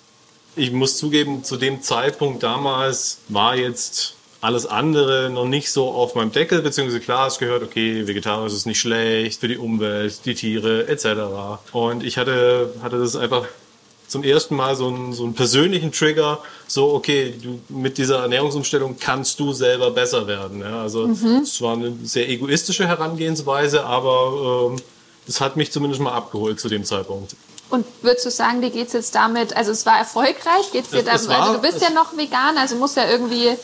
ich 0.58 0.72
muss 0.72 0.98
zugeben, 0.98 1.44
zu 1.44 1.56
dem 1.56 1.82
Zeitpunkt 1.82 2.42
damals 2.42 3.18
war 3.28 3.56
jetzt 3.56 4.14
alles 4.40 4.66
andere 4.66 5.30
noch 5.30 5.46
nicht 5.46 5.70
so 5.72 5.88
auf 5.88 6.14
meinem 6.14 6.30
Deckel, 6.30 6.62
beziehungsweise 6.62 7.00
klar, 7.00 7.26
es 7.26 7.38
gehört, 7.38 7.62
okay, 7.62 8.06
vegetarisch 8.06 8.52
ist 8.52 8.66
nicht 8.66 8.78
schlecht 8.78 9.40
für 9.40 9.48
die 9.48 9.58
Umwelt, 9.58 10.24
die 10.24 10.34
Tiere 10.34 10.86
etc. 10.86 11.60
Und 11.72 12.04
ich 12.04 12.18
hatte, 12.18 12.72
hatte 12.82 12.98
das 12.98 13.16
einfach 13.16 13.46
zum 14.06 14.22
ersten 14.22 14.56
Mal 14.56 14.74
so 14.76 14.88
einen, 14.88 15.12
so 15.12 15.24
einen 15.24 15.34
persönlichen 15.34 15.92
Trigger, 15.92 16.38
so, 16.66 16.94
okay, 16.94 17.34
du, 17.42 17.60
mit 17.68 17.98
dieser 17.98 18.20
Ernährungsumstellung 18.20 18.96
kannst 18.98 19.38
du 19.40 19.52
selber 19.52 19.90
besser 19.90 20.26
werden. 20.26 20.60
Ja? 20.60 20.82
Also 20.82 21.10
es 21.42 21.60
war 21.60 21.74
eine 21.74 21.94
sehr 22.04 22.28
egoistische 22.28 22.86
Herangehensweise, 22.86 23.84
aber 23.84 24.70
ähm, 24.72 24.80
das 25.26 25.40
hat 25.40 25.56
mich 25.56 25.72
zumindest 25.72 26.00
mal 26.00 26.12
abgeholt 26.12 26.58
zu 26.58 26.68
dem 26.68 26.84
Zeitpunkt. 26.84 27.36
Und 27.70 27.84
würdest 28.02 28.24
du 28.24 28.30
sagen, 28.30 28.62
dir 28.62 28.70
geht's 28.70 28.94
jetzt 28.94 29.14
damit, 29.14 29.54
also 29.56 29.72
es 29.72 29.84
war 29.84 29.98
erfolgreich, 29.98 30.72
geht's 30.72 30.90
dir 30.90 30.98
Es- 31.00 31.04
damit, 31.04 31.20
es 31.20 31.28
war- 31.28 31.40
also 31.42 31.52
du 31.54 31.60
bist 31.60 31.76
es- 31.76 31.82
ja 31.82 31.90
noch 31.90 32.16
vegan, 32.16 32.56
also 32.56 32.76
muss 32.76 32.94
ja 32.94 33.08
irgendwie, 33.08 33.56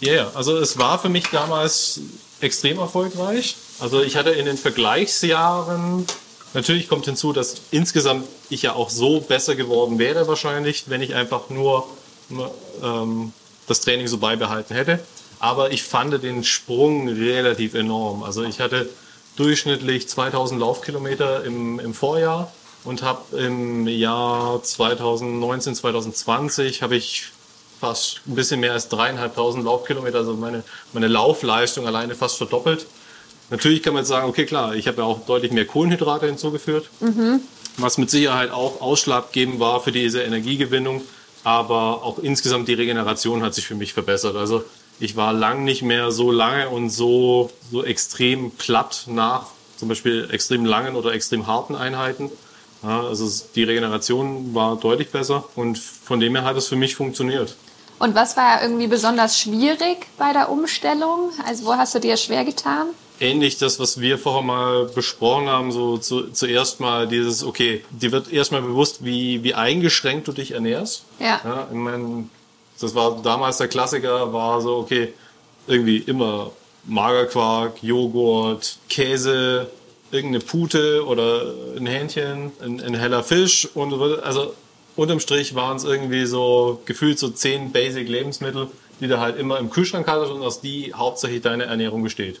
Ja, 0.00 0.12
yeah, 0.12 0.30
also 0.34 0.56
es 0.58 0.78
war 0.78 0.98
für 0.98 1.08
mich 1.08 1.28
damals 1.30 2.00
extrem 2.40 2.78
erfolgreich. 2.80 3.54
Also 3.78 4.02
ich 4.02 4.16
hatte 4.16 4.30
in 4.30 4.46
den 4.46 4.58
Vergleichsjahren, 4.58 6.06
natürlich 6.54 6.88
kommt 6.88 7.04
hinzu, 7.04 7.32
dass 7.32 7.54
insgesamt 7.70 8.26
ich 8.50 8.62
ja 8.62 8.72
auch 8.74 8.90
so 8.90 9.20
besser 9.20 9.54
geworden 9.54 9.98
wäre 10.00 10.26
wahrscheinlich, 10.26 10.84
wenn 10.88 11.02
ich 11.02 11.14
einfach 11.14 11.50
nur 11.50 11.86
ähm, 12.82 13.32
das 13.68 13.80
Training 13.80 14.08
so 14.08 14.18
beibehalten 14.18 14.74
hätte. 14.74 14.98
Aber 15.38 15.70
ich 15.70 15.82
fand 15.82 16.22
den 16.22 16.42
Sprung 16.44 17.08
relativ 17.08 17.74
enorm. 17.74 18.22
Also 18.22 18.42
ich 18.42 18.58
hatte 18.60 18.88
durchschnittlich 19.36 20.08
2000 20.08 20.58
Laufkilometer 20.60 21.44
im, 21.44 21.78
im 21.78 21.94
Vorjahr 21.94 22.50
und 22.84 23.02
habe 23.02 23.36
im 23.36 23.86
Jahr 23.86 24.62
2019, 24.62 25.74
2020 25.74 26.82
habe 26.82 26.96
ich 26.96 27.24
fast 27.80 28.20
ein 28.26 28.34
bisschen 28.34 28.60
mehr 28.60 28.72
als 28.72 28.88
dreieinhalbtausend 28.88 29.64
Laufkilometer, 29.64 30.18
also 30.18 30.34
meine, 30.34 30.62
meine 30.92 31.08
Laufleistung 31.08 31.86
alleine 31.86 32.14
fast 32.14 32.36
verdoppelt. 32.36 32.86
Natürlich 33.50 33.82
kann 33.82 33.92
man 33.92 34.02
jetzt 34.02 34.08
sagen, 34.08 34.28
okay, 34.28 34.46
klar, 34.46 34.74
ich 34.74 34.86
habe 34.88 34.98
ja 34.98 35.04
auch 35.04 35.26
deutlich 35.26 35.52
mehr 35.52 35.66
Kohlenhydrate 35.66 36.26
hinzugeführt, 36.26 36.88
was 37.76 37.98
mit 37.98 38.10
Sicherheit 38.10 38.50
auch 38.50 38.80
ausschlaggebend 38.80 39.60
war 39.60 39.80
für 39.80 39.92
diese 39.92 40.22
Energiegewinnung, 40.22 41.02
aber 41.44 42.02
auch 42.02 42.18
insgesamt 42.18 42.68
die 42.68 42.74
Regeneration 42.74 43.42
hat 43.42 43.54
sich 43.54 43.66
für 43.66 43.74
mich 43.74 43.92
verbessert. 43.92 44.36
Also 44.36 44.64
ich 45.00 45.16
war 45.16 45.32
lang 45.32 45.64
nicht 45.64 45.82
mehr 45.82 46.12
so 46.12 46.30
lange 46.30 46.68
und 46.68 46.90
so, 46.90 47.50
so 47.70 47.84
extrem 47.84 48.52
platt 48.52 49.04
nach 49.08 49.46
zum 49.82 49.88
Beispiel 49.88 50.28
extrem 50.30 50.64
langen 50.64 50.94
oder 50.94 51.12
extrem 51.12 51.48
harten 51.48 51.74
Einheiten. 51.74 52.30
Ja, 52.82 53.04
also 53.04 53.28
die 53.54 53.64
Regeneration 53.64 54.54
war 54.54 54.76
deutlich 54.76 55.10
besser 55.10 55.44
und 55.54 55.78
von 55.78 56.20
dem 56.20 56.34
her 56.34 56.44
hat 56.44 56.56
es 56.56 56.68
für 56.68 56.76
mich 56.76 56.94
funktioniert. 56.96 57.56
und 57.98 58.14
was 58.14 58.36
war 58.36 58.62
irgendwie 58.62 58.88
besonders 58.88 59.38
schwierig 59.38 60.06
bei 60.18 60.32
der 60.32 60.50
Umstellung? 60.50 61.30
Also 61.46 61.66
wo 61.66 61.74
hast 61.74 61.94
du 61.94 62.00
dir 62.00 62.16
schwer 62.16 62.44
getan? 62.44 62.88
ähnlich 63.22 63.56
das, 63.56 63.78
was 63.78 64.00
wir 64.00 64.18
vorher 64.18 64.42
mal 64.42 64.84
besprochen 64.86 65.48
haben, 65.48 65.72
so 65.72 65.96
zu, 65.96 66.30
zuerst 66.32 66.80
mal 66.80 67.06
dieses, 67.06 67.44
okay, 67.44 67.84
dir 67.90 68.12
wird 68.12 68.32
erstmal 68.32 68.62
bewusst, 68.62 69.04
wie, 69.04 69.42
wie 69.44 69.54
eingeschränkt 69.54 70.28
du 70.28 70.32
dich 70.32 70.52
ernährst. 70.52 71.04
Ja. 71.18 71.40
ja 71.44 71.68
ich 71.70 71.76
mein, 71.76 72.28
das 72.80 72.94
war 72.94 73.20
damals 73.22 73.58
der 73.58 73.68
Klassiker, 73.68 74.32
war 74.32 74.60
so, 74.60 74.76
okay, 74.76 75.14
irgendwie 75.66 75.98
immer 75.98 76.50
Magerquark, 76.84 77.82
Joghurt, 77.82 78.78
Käse, 78.88 79.70
irgendeine 80.12 80.44
Pute 80.44 81.04
oder 81.06 81.52
ein 81.76 81.86
Hähnchen, 81.86 82.52
ein, 82.62 82.80
ein 82.80 82.94
heller 82.94 83.24
Fisch 83.24 83.68
und 83.74 83.90
so, 83.90 84.20
also 84.22 84.54
unterm 84.94 85.20
Strich 85.20 85.54
waren 85.54 85.76
es 85.78 85.84
irgendwie 85.84 86.26
so 86.26 86.80
gefühlt 86.84 87.18
so 87.18 87.30
zehn 87.30 87.72
Basic 87.72 88.08
Lebensmittel, 88.08 88.68
die 89.00 89.08
du 89.08 89.18
halt 89.18 89.38
immer 89.38 89.58
im 89.58 89.70
Kühlschrank 89.70 90.06
hattest 90.06 90.30
und 90.30 90.42
aus 90.42 90.60
die 90.60 90.92
hauptsächlich 90.94 91.40
deine 91.40 91.64
Ernährung 91.64 92.02
besteht. 92.02 92.40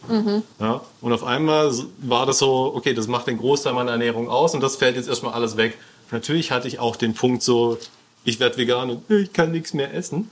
Ja? 0.60 0.82
Und 1.00 1.12
auf 1.12 1.24
einmal 1.24 1.72
war 1.98 2.26
das 2.26 2.38
so, 2.38 2.72
okay, 2.76 2.94
das 2.94 3.08
macht 3.08 3.26
den 3.26 3.38
Großteil 3.38 3.72
meiner 3.72 3.92
Ernährung 3.92 4.28
aus 4.28 4.54
und 4.54 4.60
das 4.60 4.76
fällt 4.76 4.96
jetzt 4.96 5.08
erstmal 5.08 5.32
alles 5.32 5.56
weg. 5.56 5.78
Natürlich 6.10 6.50
hatte 6.52 6.68
ich 6.68 6.78
auch 6.78 6.94
den 6.96 7.14
Punkt 7.14 7.42
so, 7.42 7.78
ich 8.24 8.38
werde 8.38 8.58
vegan 8.58 8.90
und 8.90 9.10
ich 9.10 9.32
kann 9.32 9.50
nichts 9.50 9.72
mehr 9.72 9.94
essen. 9.94 10.30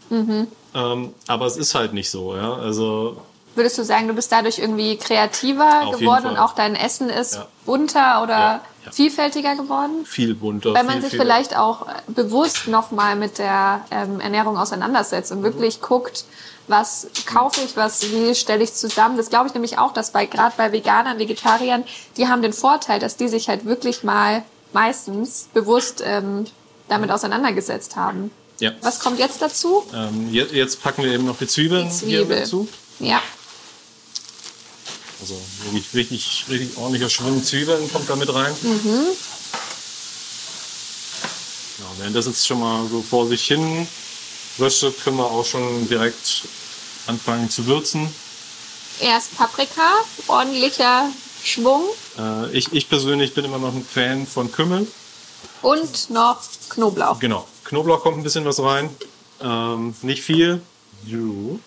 Ähm, 0.74 1.14
aber 1.26 1.46
es 1.46 1.56
ist 1.56 1.74
halt 1.74 1.94
nicht 1.94 2.10
so. 2.10 2.36
Ja? 2.36 2.54
Also 2.54 3.16
Würdest 3.54 3.78
du 3.78 3.84
sagen, 3.84 4.06
du 4.08 4.14
bist 4.14 4.30
dadurch 4.30 4.58
irgendwie 4.58 4.96
kreativer 4.96 5.86
Auf 5.88 5.98
geworden 5.98 6.26
und 6.26 6.38
auch 6.38 6.54
dein 6.54 6.76
Essen 6.76 7.08
ist 7.10 7.34
Ja. 7.34 7.46
bunter 7.66 8.22
oder 8.22 8.28
Ja, 8.38 8.60
ja. 8.86 8.92
vielfältiger 8.92 9.56
geworden? 9.56 10.04
viel 10.06 10.34
bunter. 10.34 10.72
Wenn 10.74 10.86
man 10.86 10.94
viel, 10.94 11.02
sich 11.02 11.10
viel, 11.10 11.20
vielleicht 11.20 11.56
auch 11.56 11.88
äh, 11.88 11.92
bewusst 12.08 12.68
nochmal 12.68 13.16
mit 13.16 13.38
der 13.38 13.80
ähm, 13.90 14.20
Ernährung 14.20 14.56
auseinandersetzt 14.56 15.32
und 15.32 15.42
wirklich 15.42 15.80
guckt, 15.80 16.24
was 16.68 17.08
kaufe 17.26 17.60
ich, 17.62 17.76
was, 17.76 18.02
wie 18.12 18.32
stelle 18.36 18.62
ich 18.62 18.72
zusammen. 18.74 19.16
Das 19.16 19.28
glaube 19.30 19.48
ich 19.48 19.54
nämlich 19.54 19.78
auch, 19.78 19.92
dass 19.92 20.12
bei 20.12 20.26
gerade 20.26 20.54
bei 20.56 20.70
Veganern, 20.70 21.18
Vegetariern, 21.18 21.82
die 22.16 22.28
haben 22.28 22.42
den 22.42 22.52
Vorteil, 22.52 23.00
dass 23.00 23.16
die 23.16 23.26
sich 23.26 23.48
halt 23.48 23.64
wirklich 23.64 24.04
mal 24.04 24.44
meistens 24.72 25.48
bewusst 25.52 26.00
ähm, 26.06 26.46
damit 26.88 27.10
auseinandergesetzt 27.10 27.96
haben. 27.96 28.30
Ja. 28.60 28.70
Was 28.82 29.00
kommt 29.00 29.18
jetzt 29.18 29.42
dazu? 29.42 29.82
Ähm, 29.92 30.28
jetzt, 30.32 30.52
jetzt 30.52 30.80
packen 30.82 31.02
wir 31.02 31.10
eben 31.12 31.24
noch 31.26 31.38
die 31.38 31.48
Zwiebeln 31.48 31.88
Die 31.88 32.06
hier 32.06 32.20
Zwiebel. 32.20 32.38
dazu. 32.40 32.68
Ja. 33.00 33.20
Also 35.20 35.34
wirklich 35.64 35.92
richtig, 35.94 36.44
richtig 36.48 36.76
ordentlicher 36.78 37.10
Schwung 37.10 37.42
Zwiebeln 37.44 37.92
kommt 37.92 38.08
da 38.08 38.16
mit 38.16 38.32
rein. 38.32 38.54
Mhm. 38.62 39.06
Ja, 41.78 41.84
während 41.98 42.16
das 42.16 42.26
jetzt 42.26 42.46
schon 42.46 42.60
mal 42.60 42.86
so 42.88 43.02
vor 43.02 43.26
sich 43.28 43.42
hin 43.46 43.86
röstet, 44.58 45.02
können 45.02 45.16
wir 45.16 45.24
auch 45.30 45.44
schon 45.44 45.88
direkt 45.88 46.42
anfangen 47.06 47.50
zu 47.50 47.66
würzen. 47.66 48.12
Erst 49.00 49.36
Paprika, 49.36 50.04
ordentlicher 50.26 51.08
Schwung 51.42 51.84
Äh, 52.18 52.50
ich, 52.52 52.70
ich 52.72 52.88
persönlich 52.88 53.32
bin 53.34 53.46
immer 53.46 53.58
noch 53.58 53.72
ein 53.74 53.84
Fan 53.84 54.26
von 54.26 54.52
Kümmel. 54.52 54.86
und 55.62 56.10
noch 56.10 56.38
Knoblauch. 56.68 57.18
Genau. 57.18 57.46
Knoblauch 57.64 58.02
kommt 58.02 58.18
ein 58.18 58.22
bisschen 58.22 58.44
was 58.44 58.60
rein. 58.60 58.90
Ähm, 59.42 59.94
nicht 60.02 60.22
viel. 60.22 60.60
Jo. 61.06 61.58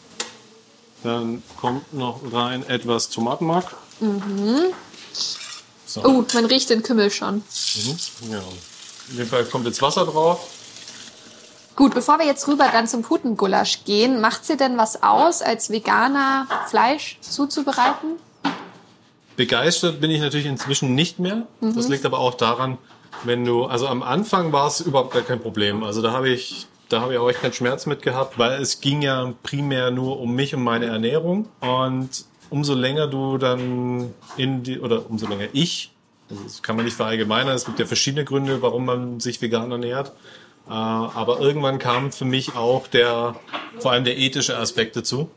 Dann 1.03 1.43
kommt 1.59 1.93
noch 1.93 2.21
rein 2.31 2.67
etwas 2.67 3.09
Tomatenmark. 3.09 3.75
So. 5.85 6.03
Uh, 6.03 6.25
man 6.33 6.45
riecht 6.45 6.69
den 6.69 6.81
Kümmel 6.81 7.11
schon. 7.11 7.35
Mhm. 7.35 8.31
Ja. 8.31 8.41
In 9.11 9.17
dem 9.17 9.27
Fall 9.27 9.45
kommt 9.45 9.65
jetzt 9.65 9.81
Wasser 9.81 10.05
drauf. 10.05 10.47
Gut, 11.75 11.93
bevor 11.93 12.19
wir 12.19 12.25
jetzt 12.25 12.47
rüber 12.47 12.69
dann 12.71 12.87
zum 12.87 13.01
Putengulasch 13.01 13.83
gehen, 13.83 14.21
macht 14.21 14.45
sie 14.45 14.57
denn 14.57 14.77
was 14.77 15.01
aus, 15.01 15.41
als 15.41 15.71
Veganer 15.71 16.47
Fleisch 16.67 17.17
zuzubereiten? 17.21 18.17
Begeistert 19.35 19.99
bin 19.99 20.11
ich 20.11 20.21
natürlich 20.21 20.45
inzwischen 20.45 20.93
nicht 20.93 21.17
mehr. 21.17 21.47
Das 21.61 21.87
liegt 21.87 22.05
aber 22.05 22.19
auch 22.19 22.35
daran, 22.35 22.77
wenn 23.23 23.43
du, 23.43 23.65
also 23.65 23.87
am 23.87 24.03
Anfang 24.03 24.51
war 24.51 24.67
es 24.67 24.81
überhaupt 24.81 25.13
gar 25.13 25.23
kein 25.23 25.41
Problem. 25.41 25.83
Also 25.83 26.03
da 26.03 26.11
habe 26.11 26.29
ich, 26.29 26.67
da 26.93 27.01
habe 27.01 27.13
ich 27.13 27.19
auch 27.19 27.29
echt 27.29 27.41
keinen 27.41 27.53
Schmerz 27.53 27.85
mit 27.85 28.01
gehabt, 28.03 28.37
weil 28.37 28.61
es 28.61 28.79
ging 28.79 29.01
ja 29.01 29.33
primär 29.43 29.91
nur 29.91 30.19
um 30.19 30.33
mich 30.35 30.53
und 30.55 30.63
meine 30.63 30.85
Ernährung. 30.85 31.47
Und 31.59 32.25
umso 32.49 32.75
länger 32.75 33.07
du 33.07 33.37
dann 33.37 34.13
in 34.37 34.63
die, 34.63 34.79
oder 34.79 35.09
umso 35.09 35.27
länger 35.27 35.47
ich, 35.53 35.91
das 36.29 36.61
kann 36.61 36.75
man 36.75 36.85
nicht 36.85 36.95
verallgemeinern, 36.95 37.55
es 37.55 37.65
gibt 37.65 37.79
ja 37.79 37.85
verschiedene 37.85 38.25
Gründe, 38.25 38.61
warum 38.61 38.85
man 38.85 39.19
sich 39.19 39.41
vegan 39.41 39.71
ernährt. 39.71 40.13
Äh, 40.67 40.71
Aber 40.71 41.39
irgendwann 41.39 41.79
kam 41.79 42.11
für 42.11 42.25
mich 42.25 42.55
auch 42.55 42.87
der, 42.87 43.35
vor 43.79 43.91
allem 43.91 44.03
der 44.03 44.17
ethische 44.17 44.57
Aspekt 44.57 44.95
dazu. 44.95 45.29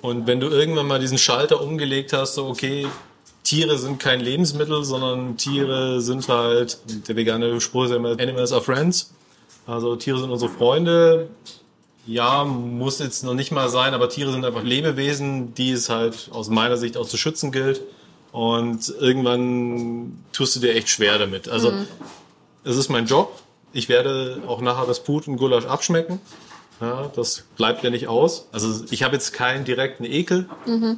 Und 0.00 0.26
wenn 0.26 0.40
du 0.40 0.48
irgendwann 0.48 0.86
mal 0.86 1.00
diesen 1.00 1.18
Schalter 1.18 1.60
umgelegt 1.60 2.12
hast, 2.12 2.36
so 2.36 2.46
okay, 2.46 2.86
Tiere 3.42 3.76
sind 3.78 3.98
kein 4.00 4.20
Lebensmittel, 4.20 4.84
sondern 4.84 5.36
Tiere 5.36 6.00
sind 6.00 6.28
halt, 6.28 6.78
der 7.08 7.16
vegane 7.16 7.60
Spruch 7.60 7.84
ist 7.84 7.90
immer, 7.90 8.12
Animals 8.12 8.52
are 8.52 8.62
friends. 8.62 9.12
Also 9.66 9.96
Tiere 9.96 10.18
sind 10.18 10.30
unsere 10.30 10.50
Freunde. 10.50 11.28
Ja, 12.06 12.44
muss 12.44 12.98
jetzt 12.98 13.24
noch 13.24 13.34
nicht 13.34 13.50
mal 13.50 13.68
sein, 13.68 13.94
aber 13.94 14.08
Tiere 14.08 14.30
sind 14.30 14.44
einfach 14.44 14.62
Lebewesen, 14.62 15.54
die 15.54 15.72
es 15.72 15.88
halt 15.88 16.28
aus 16.32 16.50
meiner 16.50 16.76
Sicht 16.76 16.96
auch 16.96 17.06
zu 17.06 17.16
schützen 17.16 17.50
gilt. 17.50 17.80
Und 18.30 18.92
irgendwann 19.00 20.24
tust 20.32 20.56
du 20.56 20.60
dir 20.60 20.74
echt 20.74 20.88
schwer 20.88 21.18
damit. 21.18 21.48
Also 21.48 21.72
es 22.64 22.76
ist 22.76 22.88
mein 22.90 23.06
Job. 23.06 23.40
Ich 23.72 23.88
werde 23.88 24.42
auch 24.46 24.60
nachher 24.60 24.86
das 24.86 25.02
Puten 25.02 25.36
Gulasch 25.36 25.66
abschmecken. 25.66 26.20
Ja, 26.80 27.10
das 27.14 27.44
bleibt 27.56 27.84
ja 27.84 27.90
nicht 27.90 28.08
aus. 28.08 28.48
Also 28.52 28.84
ich 28.90 29.02
habe 29.04 29.14
jetzt 29.14 29.32
keinen 29.32 29.64
direkten 29.64 30.04
Ekel. 30.04 30.48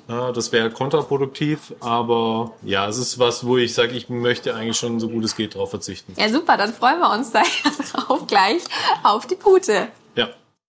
Ja, 0.08 0.32
das 0.32 0.50
wäre 0.52 0.70
kontraproduktiv. 0.70 1.74
Aber 1.80 2.52
ja, 2.62 2.88
es 2.88 2.96
ist 2.98 3.18
was, 3.18 3.46
wo 3.46 3.56
ich 3.58 3.74
sage, 3.74 3.92
ich 3.92 4.08
möchte 4.08 4.54
eigentlich 4.54 4.78
schon 4.78 4.98
so 5.00 5.08
gut 5.08 5.24
es 5.24 5.36
geht 5.36 5.54
drauf 5.54 5.70
verzichten. 5.70 6.14
Ja, 6.16 6.28
super, 6.30 6.56
dann 6.56 6.72
freuen 6.72 6.98
wir 7.00 7.10
uns 7.12 7.30
da 7.30 7.42
drauf 7.92 8.26
gleich 8.26 8.62
auf 9.02 9.26
die 9.26 9.36
Pute. 9.36 9.88
Ja. 10.14 10.28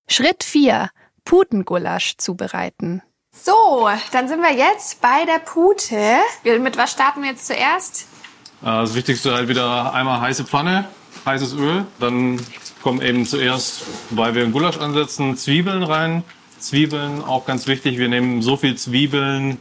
Schritt 0.10 0.44
4. 0.44 0.90
Putengulasch 1.26 2.18
zubereiten. 2.18 3.02
So, 3.32 3.90
dann 4.12 4.28
sind 4.28 4.42
wir 4.42 4.54
jetzt 4.54 5.02
bei 5.02 5.26
der 5.26 5.40
Pute. 5.40 6.18
Mit 6.60 6.78
was 6.78 6.92
starten 6.92 7.22
wir 7.22 7.30
jetzt 7.32 7.48
zuerst? 7.48 8.08
Äh, 8.62 8.66
Das 8.66 8.96
Wichtigste 8.96 9.34
halt 9.34 9.48
wieder 9.48 9.94
einmal 9.94 10.20
heiße 10.22 10.44
Pfanne, 10.46 10.88
heißes 11.26 11.54
Öl. 11.54 11.86
Dann 12.00 12.40
kommen 12.88 13.02
eben 13.02 13.26
zuerst, 13.26 13.84
weil 14.12 14.34
wir 14.34 14.44
einen 14.44 14.54
Gulasch 14.54 14.78
ansetzen, 14.78 15.36
Zwiebeln 15.36 15.84
rein. 15.84 16.24
Zwiebeln 16.58 17.22
auch 17.22 17.46
ganz 17.46 17.68
wichtig. 17.68 17.98
Wir 17.98 18.08
nehmen 18.08 18.42
so 18.42 18.56
viel 18.56 18.76
Zwiebeln, 18.76 19.58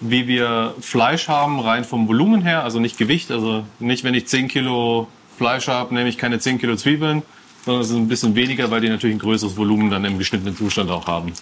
wie 0.00 0.28
wir 0.28 0.74
Fleisch 0.82 1.26
haben, 1.26 1.58
rein 1.58 1.86
vom 1.86 2.06
Volumen 2.06 2.42
her, 2.42 2.64
also 2.64 2.78
nicht 2.78 2.98
Gewicht. 2.98 3.30
Also 3.30 3.64
nicht, 3.78 4.04
wenn 4.04 4.12
ich 4.12 4.26
10 4.26 4.48
Kilo 4.48 5.08
Fleisch 5.38 5.68
habe, 5.68 5.94
nehme 5.94 6.10
ich 6.10 6.18
keine 6.18 6.38
10 6.38 6.58
Kilo 6.58 6.76
Zwiebeln, 6.76 7.22
sondern 7.64 7.80
es 7.80 7.88
ist 7.88 7.96
ein 7.96 8.08
bisschen 8.08 8.34
weniger, 8.34 8.70
weil 8.70 8.82
die 8.82 8.90
natürlich 8.90 9.16
ein 9.16 9.20
größeres 9.20 9.56
Volumen 9.56 9.88
dann 9.88 10.04
im 10.04 10.18
geschnittenen 10.18 10.54
Zustand 10.54 10.90
auch 10.90 11.06
haben. 11.06 11.32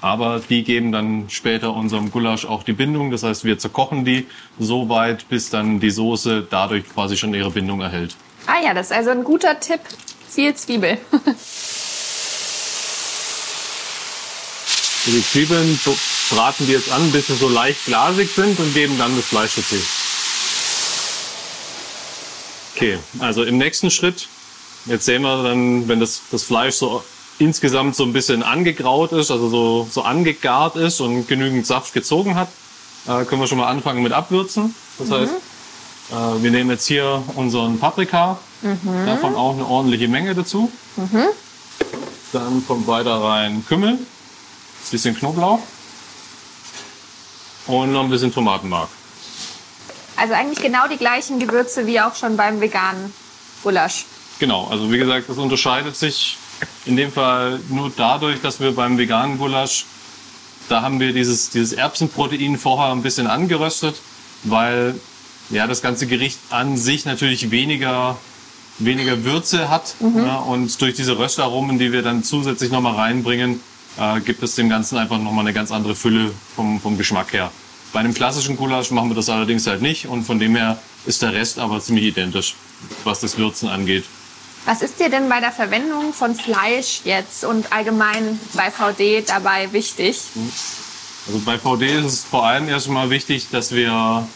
Aber 0.00 0.40
die 0.48 0.62
geben 0.62 0.92
dann 0.92 1.24
später 1.28 1.74
unserem 1.74 2.12
Gulasch 2.12 2.44
auch 2.44 2.62
die 2.62 2.72
Bindung. 2.72 3.10
Das 3.10 3.24
heißt, 3.24 3.44
wir 3.44 3.58
zerkochen 3.58 4.04
die 4.04 4.28
so 4.60 4.88
weit, 4.88 5.28
bis 5.28 5.50
dann 5.50 5.80
die 5.80 5.90
Soße 5.90 6.46
dadurch 6.48 6.88
quasi 6.88 7.16
schon 7.16 7.34
ihre 7.34 7.50
Bindung 7.50 7.80
erhält. 7.80 8.14
Ah 8.46 8.62
ja, 8.64 8.74
das 8.74 8.92
ist 8.92 8.96
also 8.96 9.10
ein 9.10 9.24
guter 9.24 9.58
Tipp. 9.58 9.80
Viel 10.34 10.52
Zwiebel. 10.56 10.98
Die 15.06 15.22
Zwiebeln 15.22 15.78
braten 16.30 16.66
wir 16.66 16.76
jetzt 16.76 16.90
an, 16.90 17.12
bis 17.12 17.28
sie 17.28 17.36
so 17.36 17.48
leicht 17.48 17.84
glasig 17.84 18.30
sind 18.34 18.58
und 18.58 18.74
geben 18.74 18.98
dann 18.98 19.14
das 19.14 19.26
Fleisch 19.26 19.52
dazu. 19.54 19.76
Okay, 22.74 22.98
also 23.20 23.44
im 23.44 23.58
nächsten 23.58 23.92
Schritt, 23.92 24.26
jetzt 24.86 25.04
sehen 25.04 25.22
wir 25.22 25.44
dann, 25.44 25.86
wenn 25.86 26.00
das, 26.00 26.22
das 26.32 26.42
Fleisch 26.42 26.74
so 26.74 27.04
insgesamt 27.38 27.94
so 27.94 28.02
ein 28.02 28.12
bisschen 28.12 28.42
angegraut 28.42 29.12
ist, 29.12 29.30
also 29.30 29.48
so, 29.48 29.88
so 29.88 30.02
angegart 30.02 30.74
ist 30.74 31.00
und 31.00 31.28
genügend 31.28 31.64
Saft 31.64 31.92
gezogen 31.92 32.34
hat, 32.34 32.48
äh, 33.06 33.24
können 33.24 33.40
wir 33.40 33.46
schon 33.46 33.58
mal 33.58 33.68
anfangen 33.68 34.02
mit 34.02 34.12
Abwürzen. 34.12 34.74
Das 34.98 35.12
heißt, 35.12 35.32
äh, 36.10 36.42
wir 36.42 36.50
nehmen 36.50 36.70
jetzt 36.70 36.86
hier 36.86 37.22
unseren 37.36 37.78
Paprika, 37.78 38.40
davon 39.06 39.34
auch 39.34 39.54
eine 39.54 39.66
ordentliche 39.66 40.08
Menge 40.08 40.34
dazu. 40.34 40.70
Dann 42.32 42.66
kommt 42.66 42.86
weiter 42.86 43.22
rein 43.22 43.64
Kümmel, 43.66 43.98
bisschen 44.90 45.16
Knoblauch 45.16 45.60
und 47.66 47.92
noch 47.92 48.04
ein 48.04 48.10
bisschen 48.10 48.32
Tomatenmark. 48.32 48.88
Also 50.16 50.34
eigentlich 50.34 50.60
genau 50.60 50.86
die 50.88 50.96
gleichen 50.96 51.38
Gewürze 51.38 51.86
wie 51.86 52.00
auch 52.00 52.14
schon 52.14 52.36
beim 52.36 52.60
veganen 52.60 53.12
Gulasch. 53.62 54.06
Genau, 54.38 54.66
also 54.68 54.90
wie 54.92 54.98
gesagt, 54.98 55.28
das 55.28 55.38
unterscheidet 55.38 55.96
sich 55.96 56.38
in 56.86 56.96
dem 56.96 57.12
Fall 57.12 57.60
nur 57.68 57.90
dadurch, 57.94 58.40
dass 58.40 58.60
wir 58.60 58.74
beim 58.74 58.98
veganen 58.98 59.38
Gulasch, 59.38 59.86
da 60.68 60.82
haben 60.82 61.00
wir 61.00 61.12
dieses, 61.12 61.50
dieses 61.50 61.72
Erbsenprotein 61.72 62.58
vorher 62.58 62.92
ein 62.92 63.02
bisschen 63.02 63.26
angeröstet, 63.26 63.96
weil 64.44 64.98
ja, 65.50 65.66
das 65.66 65.82
ganze 65.82 66.06
Gericht 66.06 66.38
an 66.50 66.76
sich 66.76 67.04
natürlich 67.04 67.50
weniger, 67.50 68.16
weniger 68.78 69.24
Würze 69.24 69.70
hat. 69.70 69.94
Ja, 70.00 70.36
und 70.36 70.80
durch 70.80 70.94
diese 70.94 71.18
Röstaromen, 71.18 71.78
die 71.78 71.92
wir 71.92 72.02
dann 72.02 72.24
zusätzlich 72.24 72.70
nochmal 72.70 72.94
reinbringen, 72.94 73.60
äh, 73.98 74.20
gibt 74.20 74.42
es 74.42 74.54
dem 74.54 74.68
Ganzen 74.68 74.98
einfach 74.98 75.18
nochmal 75.18 75.44
eine 75.44 75.52
ganz 75.52 75.70
andere 75.70 75.94
Fülle 75.94 76.32
vom, 76.56 76.80
vom 76.80 76.98
Geschmack 76.98 77.32
her. 77.32 77.50
Bei 77.92 78.00
einem 78.00 78.14
klassischen 78.14 78.56
Gulasch 78.56 78.90
machen 78.90 79.10
wir 79.10 79.14
das 79.14 79.28
allerdings 79.28 79.66
halt 79.66 79.80
nicht 79.80 80.06
und 80.06 80.24
von 80.24 80.40
dem 80.40 80.56
her 80.56 80.78
ist 81.06 81.22
der 81.22 81.32
Rest 81.32 81.58
aber 81.58 81.80
ziemlich 81.80 82.06
identisch, 82.06 82.56
was 83.04 83.20
das 83.20 83.38
Würzen 83.38 83.68
angeht. 83.68 84.04
Was 84.66 84.80
ist 84.80 84.98
dir 84.98 85.10
denn 85.10 85.28
bei 85.28 85.40
der 85.40 85.52
Verwendung 85.52 86.14
von 86.14 86.34
Fleisch 86.34 87.02
jetzt 87.04 87.44
und 87.44 87.70
allgemein 87.72 88.40
bei 88.54 88.70
VD 88.70 89.22
dabei 89.28 89.72
wichtig? 89.72 90.18
Also 91.26 91.38
bei 91.44 91.58
VD 91.58 91.98
ist 91.98 92.04
es 92.04 92.24
vor 92.24 92.46
allem 92.46 92.68
erstmal 92.68 93.10
wichtig, 93.10 93.48
dass 93.50 93.72
wir, 93.72 94.26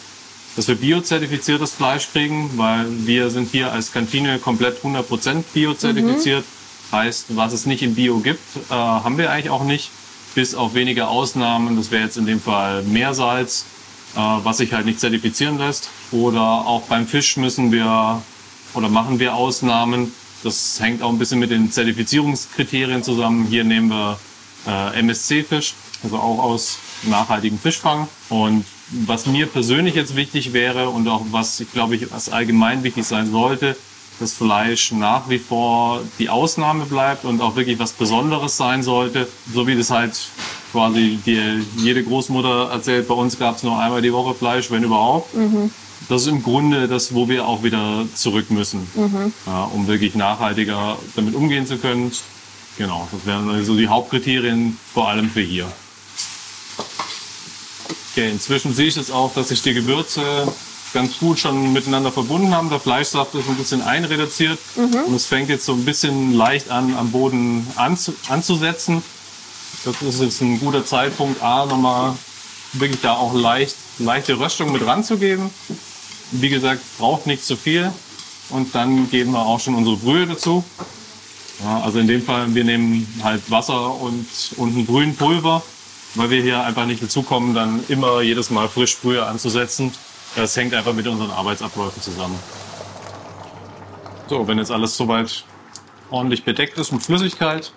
dass 0.55 0.67
wir 0.67 0.75
biozertifiziertes 0.75 1.71
Fleisch 1.71 2.09
kriegen, 2.11 2.51
weil 2.55 2.85
wir 3.05 3.29
sind 3.29 3.51
hier 3.51 3.71
als 3.71 3.91
Kantine 3.91 4.39
komplett 4.39 4.83
100% 4.83 5.43
biozertifiziert. 5.53 6.43
Heißt, 6.91 7.35
was 7.35 7.53
es 7.53 7.65
nicht 7.65 7.83
im 7.83 7.95
Bio 7.95 8.19
gibt, 8.19 8.39
äh, 8.69 8.73
haben 8.73 9.17
wir 9.17 9.31
eigentlich 9.31 9.51
auch 9.51 9.63
nicht, 9.63 9.91
bis 10.33 10.55
auf 10.55 10.73
wenige 10.73 11.07
Ausnahmen. 11.07 11.75
Das 11.75 11.91
wäre 11.91 12.03
jetzt 12.03 12.17
in 12.17 12.25
dem 12.25 12.41
Fall 12.41 12.81
Meersalz, 12.83 13.65
äh, 14.15 14.19
was 14.19 14.57
sich 14.57 14.73
halt 14.73 14.85
nicht 14.85 14.99
zertifizieren 14.99 15.59
lässt. 15.59 15.89
Oder 16.11 16.41
auch 16.41 16.83
beim 16.83 17.05
Fisch 17.05 17.37
müssen 17.37 17.71
wir 17.71 18.21
oder 18.73 18.89
machen 18.89 19.19
wir 19.19 19.35
Ausnahmen. 19.35 20.13
Das 20.43 20.79
hängt 20.79 21.01
auch 21.01 21.09
ein 21.09 21.19
bisschen 21.19 21.39
mit 21.39 21.51
den 21.51 21.71
Zertifizierungskriterien 21.71 23.03
zusammen. 23.03 23.45
Hier 23.45 23.63
nehmen 23.63 23.89
wir 23.89 24.19
äh, 24.67 24.99
MSC-Fisch, 24.99 25.73
also 26.03 26.17
auch 26.17 26.39
aus 26.39 26.79
nachhaltigem 27.03 27.59
Fischfang. 27.59 28.07
Und 28.29 28.65
was 29.05 29.25
mir 29.25 29.45
persönlich 29.45 29.95
jetzt 29.95 30.15
wichtig 30.15 30.53
wäre 30.53 30.89
und 30.89 31.07
auch 31.07 31.21
was 31.31 31.59
ich 31.59 31.71
glaube 31.71 31.95
ich 31.95 32.11
was 32.11 32.29
allgemein 32.29 32.83
wichtig 32.83 33.05
sein 33.05 33.29
sollte, 33.31 33.75
dass 34.19 34.33
Fleisch 34.33 34.91
nach 34.91 35.29
wie 35.29 35.37
vor 35.37 36.01
die 36.17 36.29
Ausnahme 36.29 36.85
bleibt 36.85 37.23
und 37.23 37.39
auch 37.41 37.55
wirklich 37.55 37.79
was 37.79 37.91
Besonderes 37.93 38.57
sein 38.57 38.83
sollte, 38.83 39.27
so 39.53 39.67
wie 39.67 39.75
das 39.75 39.91
halt 39.91 40.19
quasi 40.71 41.19
die, 41.25 41.63
jede 41.77 42.03
Großmutter 42.03 42.69
erzählt, 42.71 43.07
bei 43.07 43.13
uns 43.15 43.37
gab 43.39 43.57
es 43.57 43.63
nur 43.63 43.79
einmal 43.79 44.01
die 44.01 44.11
Woche 44.13 44.33
Fleisch, 44.35 44.69
wenn 44.71 44.83
überhaupt. 44.83 45.33
Das 46.09 46.23
ist 46.23 46.27
im 46.27 46.41
Grunde 46.43 46.87
das, 46.87 47.13
wo 47.13 47.27
wir 47.29 47.45
auch 47.47 47.61
wieder 47.63 48.05
zurück 48.15 48.49
müssen, 48.51 48.87
ja, 49.45 49.63
um 49.65 49.87
wirklich 49.87 50.15
nachhaltiger 50.15 50.97
damit 51.15 51.35
umgehen 51.35 51.67
zu 51.67 51.77
können. 51.77 52.11
Genau, 52.79 53.09
das 53.11 53.25
wären 53.25 53.49
also 53.49 53.75
die 53.75 53.89
Hauptkriterien, 53.89 54.79
vor 54.93 55.09
allem 55.09 55.29
für 55.29 55.41
hier. 55.41 55.69
Okay, 58.13 58.31
inzwischen 58.31 58.73
sehe 58.73 58.87
ich 58.87 58.95
jetzt 58.95 59.11
auch, 59.11 59.33
dass 59.33 59.49
sich 59.49 59.61
die 59.61 59.73
Gewürze 59.73 60.47
ganz 60.93 61.19
gut 61.19 61.39
schon 61.39 61.73
miteinander 61.73 62.09
verbunden 62.09 62.55
haben. 62.55 62.69
Der 62.69 62.79
Fleischsaft 62.79 63.35
ist 63.35 63.49
ein 63.49 63.57
bisschen 63.57 63.81
einreduziert 63.81 64.57
und 64.77 65.13
es 65.13 65.25
fängt 65.25 65.49
jetzt 65.49 65.65
so 65.65 65.73
ein 65.73 65.83
bisschen 65.83 66.33
leicht 66.33 66.71
an, 66.71 66.95
am 66.95 67.11
Boden 67.11 67.67
anzu 67.75 68.13
anzusetzen. 68.29 69.03
Das 69.83 70.01
ist 70.01 70.21
jetzt 70.21 70.41
ein 70.41 70.57
guter 70.61 70.85
Zeitpunkt, 70.85 71.43
A, 71.43 71.65
nochmal 71.65 72.15
wirklich 72.71 73.01
da 73.01 73.13
auch 73.13 73.33
leicht, 73.33 73.75
leichte 73.97 74.39
Röstung 74.39 74.71
mit 74.71 74.85
ranzugeben. 74.85 75.49
Wie 76.31 76.49
gesagt, 76.49 76.81
braucht 76.97 77.27
nicht 77.27 77.43
zu 77.43 77.57
viel. 77.57 77.91
Und 78.51 78.73
dann 78.73 79.09
geben 79.11 79.33
wir 79.33 79.45
auch 79.45 79.59
schon 79.59 79.75
unsere 79.75 79.97
Brühe 79.97 80.25
dazu. 80.25 80.63
Ja, 81.63 81.81
also 81.81 81.99
in 81.99 82.07
dem 82.07 82.21
Fall, 82.21 82.53
wir 82.55 82.63
nehmen 82.63 83.07
halt 83.23 83.49
Wasser 83.51 83.95
und, 83.95 84.25
und 84.57 84.77
ein 84.77 84.85
Brühenpulver, 84.85 85.61
weil 86.15 86.29
wir 86.29 86.41
hier 86.41 86.63
einfach 86.63 86.85
nicht 86.85 87.03
dazu 87.03 87.21
kommen, 87.21 87.53
dann 87.53 87.83
immer 87.89 88.21
jedes 88.21 88.49
Mal 88.49 88.69
frisch 88.69 88.97
Brühe 88.97 89.25
anzusetzen. 89.25 89.91
Das 90.35 90.55
hängt 90.55 90.73
einfach 90.73 90.93
mit 90.93 91.07
unseren 91.07 91.31
Arbeitsabläufen 91.31 92.01
zusammen. 92.01 92.39
So, 94.27 94.47
wenn 94.47 94.57
jetzt 94.57 94.71
alles 94.71 94.95
soweit 94.95 95.43
ordentlich 96.11 96.45
bedeckt 96.45 96.77
ist 96.77 96.91
mit 96.91 97.03
Flüssigkeit, 97.03 97.73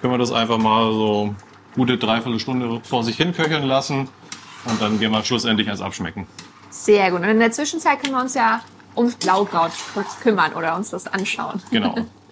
können 0.00 0.12
wir 0.12 0.18
das 0.18 0.32
einfach 0.32 0.58
mal 0.58 0.92
so 0.92 1.34
gute 1.74 1.98
Dreiviertelstunde 1.98 2.80
vor 2.84 3.04
sich 3.04 3.16
hin 3.16 3.34
köcheln 3.34 3.64
lassen 3.64 4.08
und 4.64 4.80
dann 4.80 4.98
gehen 4.98 5.12
wir 5.12 5.22
schlussendlich 5.24 5.66
ans 5.68 5.80
Abschmecken. 5.80 6.26
Sehr 6.70 7.10
gut. 7.10 7.20
Und 7.20 7.28
in 7.28 7.38
der 7.38 7.50
Zwischenzeit 7.50 8.00
können 8.02 8.14
wir 8.14 8.22
uns 8.22 8.34
ja 8.34 8.62
ums 8.96 9.14
Blaukraut 9.16 9.72
kurz 9.92 10.18
kümmern 10.20 10.52
oder 10.54 10.76
uns 10.76 10.90
das 10.90 11.06
anschauen. 11.06 11.62
Genau. 11.70 11.94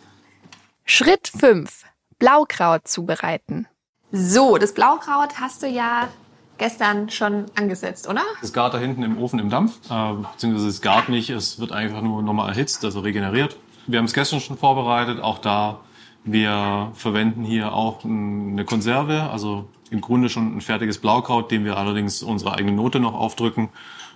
Schritt 0.86 1.28
5. 1.28 1.86
Blaukraut 2.18 2.86
zubereiten. 2.86 3.66
So, 4.12 4.58
das 4.58 4.74
Blaukraut 4.74 5.40
hast 5.40 5.62
du 5.62 5.66
ja 5.66 6.08
gestern 6.58 7.08
schon 7.08 7.46
angesetzt, 7.56 8.06
oder? 8.06 8.20
Das 8.42 8.52
gart 8.52 8.74
da 8.74 8.78
hinten 8.78 9.02
im 9.02 9.16
Ofen 9.16 9.38
im 9.38 9.48
Dampf, 9.48 9.78
äh, 9.90 10.12
beziehungsweise 10.12 10.68
es 10.68 10.82
gart 10.82 11.08
nicht, 11.08 11.30
es 11.30 11.58
wird 11.58 11.72
einfach 11.72 12.02
nur 12.02 12.22
nochmal 12.22 12.50
erhitzt, 12.50 12.84
also 12.84 13.00
regeneriert. 13.00 13.56
Wir 13.86 13.98
haben 13.98 14.04
es 14.04 14.12
gestern 14.12 14.40
schon 14.40 14.58
vorbereitet, 14.58 15.20
auch 15.20 15.38
da. 15.38 15.80
Wir 16.22 16.92
verwenden 16.94 17.44
hier 17.44 17.72
auch 17.72 18.04
eine 18.04 18.64
Konserve, 18.66 19.30
also 19.30 19.68
im 19.90 20.02
Grunde 20.02 20.28
schon 20.28 20.58
ein 20.58 20.60
fertiges 20.60 20.98
Blaukraut, 20.98 21.50
dem 21.50 21.64
wir 21.64 21.78
allerdings 21.78 22.22
unsere 22.22 22.54
eigene 22.54 22.72
Note 22.72 23.00
noch 23.00 23.14
aufdrücken. 23.14 23.70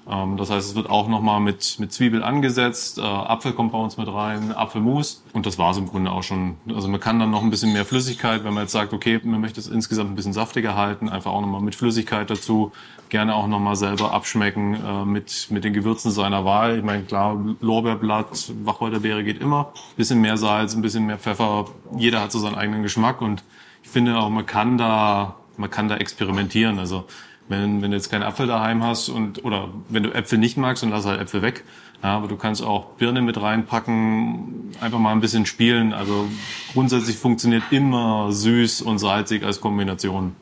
Ähm, 0.08 0.36
das 0.36 0.50
heißt, 0.50 0.70
es 0.70 0.74
wird 0.74 0.88
auch 0.88 1.08
nochmal 1.08 1.40
mit, 1.40 1.76
mit 1.78 1.92
Zwiebel 1.92 2.22
angesetzt, 2.22 2.98
äh, 2.98 3.02
Apfel 3.02 3.52
kommt 3.52 3.72
bei 3.72 3.78
uns 3.78 3.96
mit 3.96 4.08
rein, 4.08 4.52
Apfelmus 4.52 5.22
und 5.32 5.44
das 5.46 5.58
war 5.58 5.70
es 5.72 5.76
im 5.76 5.86
Grunde 5.86 6.10
auch 6.10 6.22
schon. 6.22 6.56
Also 6.74 6.88
man 6.88 7.00
kann 7.00 7.18
dann 7.18 7.30
noch 7.30 7.42
ein 7.42 7.50
bisschen 7.50 7.72
mehr 7.72 7.84
Flüssigkeit, 7.84 8.44
wenn 8.44 8.54
man 8.54 8.64
jetzt 8.64 8.72
sagt, 8.72 8.92
okay, 8.92 9.20
man 9.22 9.40
möchte 9.40 9.60
es 9.60 9.68
insgesamt 9.68 10.10
ein 10.10 10.16
bisschen 10.16 10.32
saftiger 10.32 10.74
halten, 10.76 11.08
einfach 11.08 11.32
auch 11.32 11.40
nochmal 11.40 11.60
mit 11.60 11.74
Flüssigkeit 11.74 12.30
dazu, 12.30 12.72
gerne 13.10 13.34
auch 13.34 13.46
nochmal 13.46 13.76
selber 13.76 14.12
abschmecken 14.12 14.74
äh, 14.74 15.04
mit, 15.04 15.48
mit 15.50 15.64
den 15.64 15.72
Gewürzen 15.72 16.10
seiner 16.10 16.44
Wahl. 16.44 16.78
Ich 16.78 16.84
meine, 16.84 17.02
klar, 17.02 17.38
Lorbeerblatt, 17.60 18.52
Wacholderbeere 18.64 19.24
geht 19.24 19.40
immer, 19.40 19.72
bisschen 19.96 20.20
mehr 20.20 20.36
Salz, 20.36 20.74
ein 20.74 20.82
bisschen 20.82 21.06
mehr 21.06 21.18
Pfeffer, 21.18 21.66
jeder 21.96 22.22
hat 22.22 22.32
so 22.32 22.38
seinen 22.38 22.54
eigenen 22.54 22.82
Geschmack 22.82 23.20
und 23.20 23.42
Ich 23.82 23.90
finde 23.90 24.18
auch, 24.18 24.28
man 24.28 24.44
kann 24.44 24.76
da, 24.76 25.36
man 25.56 25.70
kann 25.70 25.88
da 25.88 25.96
experimentieren. 25.96 26.78
Also 26.78 27.04
wenn, 27.48 27.82
wenn 27.82 27.90
du 27.90 27.96
jetzt 27.96 28.10
keinen 28.10 28.22
Apfel 28.22 28.46
daheim 28.46 28.82
hast 28.82 29.08
und 29.08 29.44
oder 29.44 29.68
wenn 29.88 30.02
du 30.02 30.14
Äpfel 30.14 30.38
nicht 30.38 30.56
magst, 30.56 30.82
dann 30.82 30.90
lass 30.90 31.06
halt 31.06 31.20
Äpfel 31.20 31.42
weg. 31.42 31.64
Ja, 32.02 32.16
aber 32.16 32.28
du 32.28 32.36
kannst 32.36 32.62
auch 32.62 32.84
Birne 32.98 33.22
mit 33.22 33.40
reinpacken, 33.40 34.72
einfach 34.80 34.98
mal 34.98 35.10
ein 35.12 35.20
bisschen 35.20 35.46
spielen. 35.46 35.92
Also 35.92 36.28
grundsätzlich 36.72 37.16
funktioniert 37.16 37.64
immer 37.70 38.30
süß 38.30 38.82
und 38.82 38.98
salzig 38.98 39.42
als 39.42 39.60
Kombination. 39.60 40.36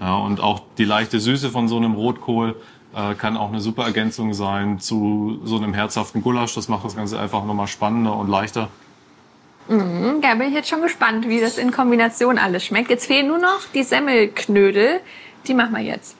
Ja, 0.00 0.16
und 0.16 0.40
auch 0.40 0.62
die 0.78 0.84
leichte 0.84 1.20
Süße 1.20 1.50
von 1.50 1.68
so 1.68 1.76
einem 1.76 1.92
Rotkohl 1.94 2.56
äh, 2.94 3.14
kann 3.14 3.36
auch 3.36 3.48
eine 3.48 3.60
super 3.60 3.84
Ergänzung 3.84 4.32
sein 4.32 4.80
zu 4.80 5.40
so 5.44 5.56
einem 5.56 5.74
herzhaften 5.74 6.22
Gulasch. 6.22 6.54
Das 6.54 6.68
macht 6.68 6.84
das 6.84 6.96
Ganze 6.96 7.20
einfach 7.20 7.44
nochmal 7.44 7.66
spannender 7.66 8.16
und 8.16 8.28
leichter. 8.28 8.68
Mhm, 9.68 10.20
da 10.22 10.34
bin 10.34 10.48
ich 10.48 10.54
jetzt 10.54 10.68
schon 10.68 10.82
gespannt, 10.82 11.28
wie 11.28 11.40
das 11.40 11.58
in 11.58 11.70
Kombination 11.72 12.38
alles 12.38 12.64
schmeckt. 12.64 12.90
Jetzt 12.90 13.06
fehlen 13.06 13.28
nur 13.28 13.38
noch 13.38 13.60
die 13.74 13.82
Semmelknödel. 13.82 15.00
Die 15.46 15.54
machen 15.54 15.72
wir 15.72 15.82
jetzt. 15.82 16.16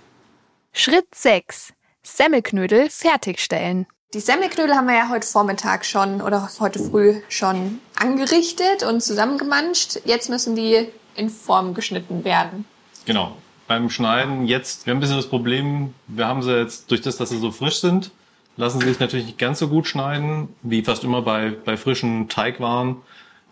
Schritt 0.75 1.15
6. 1.15 1.75
Semmelknödel 2.03 2.89
fertigstellen. 2.89 3.87
Die 4.15 4.21
Semmelknödel 4.21 4.75
haben 4.75 4.87
wir 4.87 4.95
ja 4.95 5.11
heute 5.11 5.27
Vormittag 5.27 5.85
schon 5.85 6.23
oder 6.23 6.49
heute 6.61 6.79
früh 6.79 7.21
schon 7.29 7.79
angerichtet 7.95 8.83
und 8.83 9.03
zusammengemanscht. 9.03 10.01
Jetzt 10.07 10.31
müssen 10.31 10.57
die 10.57 10.89
in 11.15 11.29
Form 11.29 11.75
geschnitten 11.75 12.25
werden. 12.25 12.65
Genau. 13.05 13.37
Beim 13.69 13.91
Schneiden 13.91 14.47
jetzt, 14.47 14.87
wir 14.87 14.93
haben 14.93 14.99
ein 14.99 15.01
bisschen 15.01 15.19
das 15.19 15.29
Problem, 15.29 15.93
wir 16.07 16.27
haben 16.27 16.43
sie 16.43 16.59
jetzt, 16.59 16.91
durch 16.91 17.03
das, 17.03 17.19
dass 17.19 17.29
sie 17.29 17.39
so 17.39 17.51
frisch 17.51 17.81
sind, 17.81 18.11
lassen 18.57 18.81
sie 18.81 18.89
sich 18.89 18.99
natürlich 18.99 19.27
nicht 19.27 19.39
ganz 19.39 19.59
so 19.59 19.69
gut 19.69 19.87
schneiden, 19.87 20.49
wie 20.63 20.83
fast 20.83 21.05
immer 21.05 21.21
bei, 21.21 21.51
bei 21.51 21.77
frischen 21.77 22.31
Teigwaren. 22.31 22.97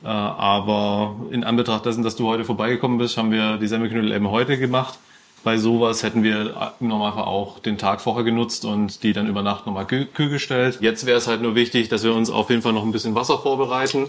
Äh, 0.02 0.08
aber 0.08 1.16
in 1.30 1.44
Anbetracht 1.44 1.84
dessen, 1.84 2.02
dass 2.02 2.16
du 2.16 2.26
heute 2.26 2.46
vorbeigekommen 2.46 2.96
bist, 2.96 3.18
haben 3.18 3.30
wir 3.30 3.58
die 3.58 3.68
Semmelknödel 3.68 4.10
eben 4.10 4.30
heute 4.30 4.58
gemacht 4.58 4.98
bei 5.42 5.56
sowas 5.56 6.02
hätten 6.02 6.22
wir 6.22 6.74
Normalfall 6.80 7.24
auch 7.24 7.58
den 7.58 7.78
Tag 7.78 8.00
vorher 8.00 8.24
genutzt 8.24 8.64
und 8.64 9.02
die 9.02 9.12
dann 9.12 9.26
über 9.26 9.42
Nacht 9.42 9.66
nochmal 9.66 9.86
kühl 9.86 10.06
gestellt. 10.28 10.78
Jetzt 10.80 11.06
wäre 11.06 11.18
es 11.18 11.26
halt 11.26 11.40
nur 11.40 11.54
wichtig, 11.54 11.88
dass 11.88 12.04
wir 12.04 12.14
uns 12.14 12.30
auf 12.30 12.50
jeden 12.50 12.62
Fall 12.62 12.72
noch 12.72 12.82
ein 12.82 12.92
bisschen 12.92 13.14
Wasser 13.14 13.38
vorbereiten. 13.38 14.08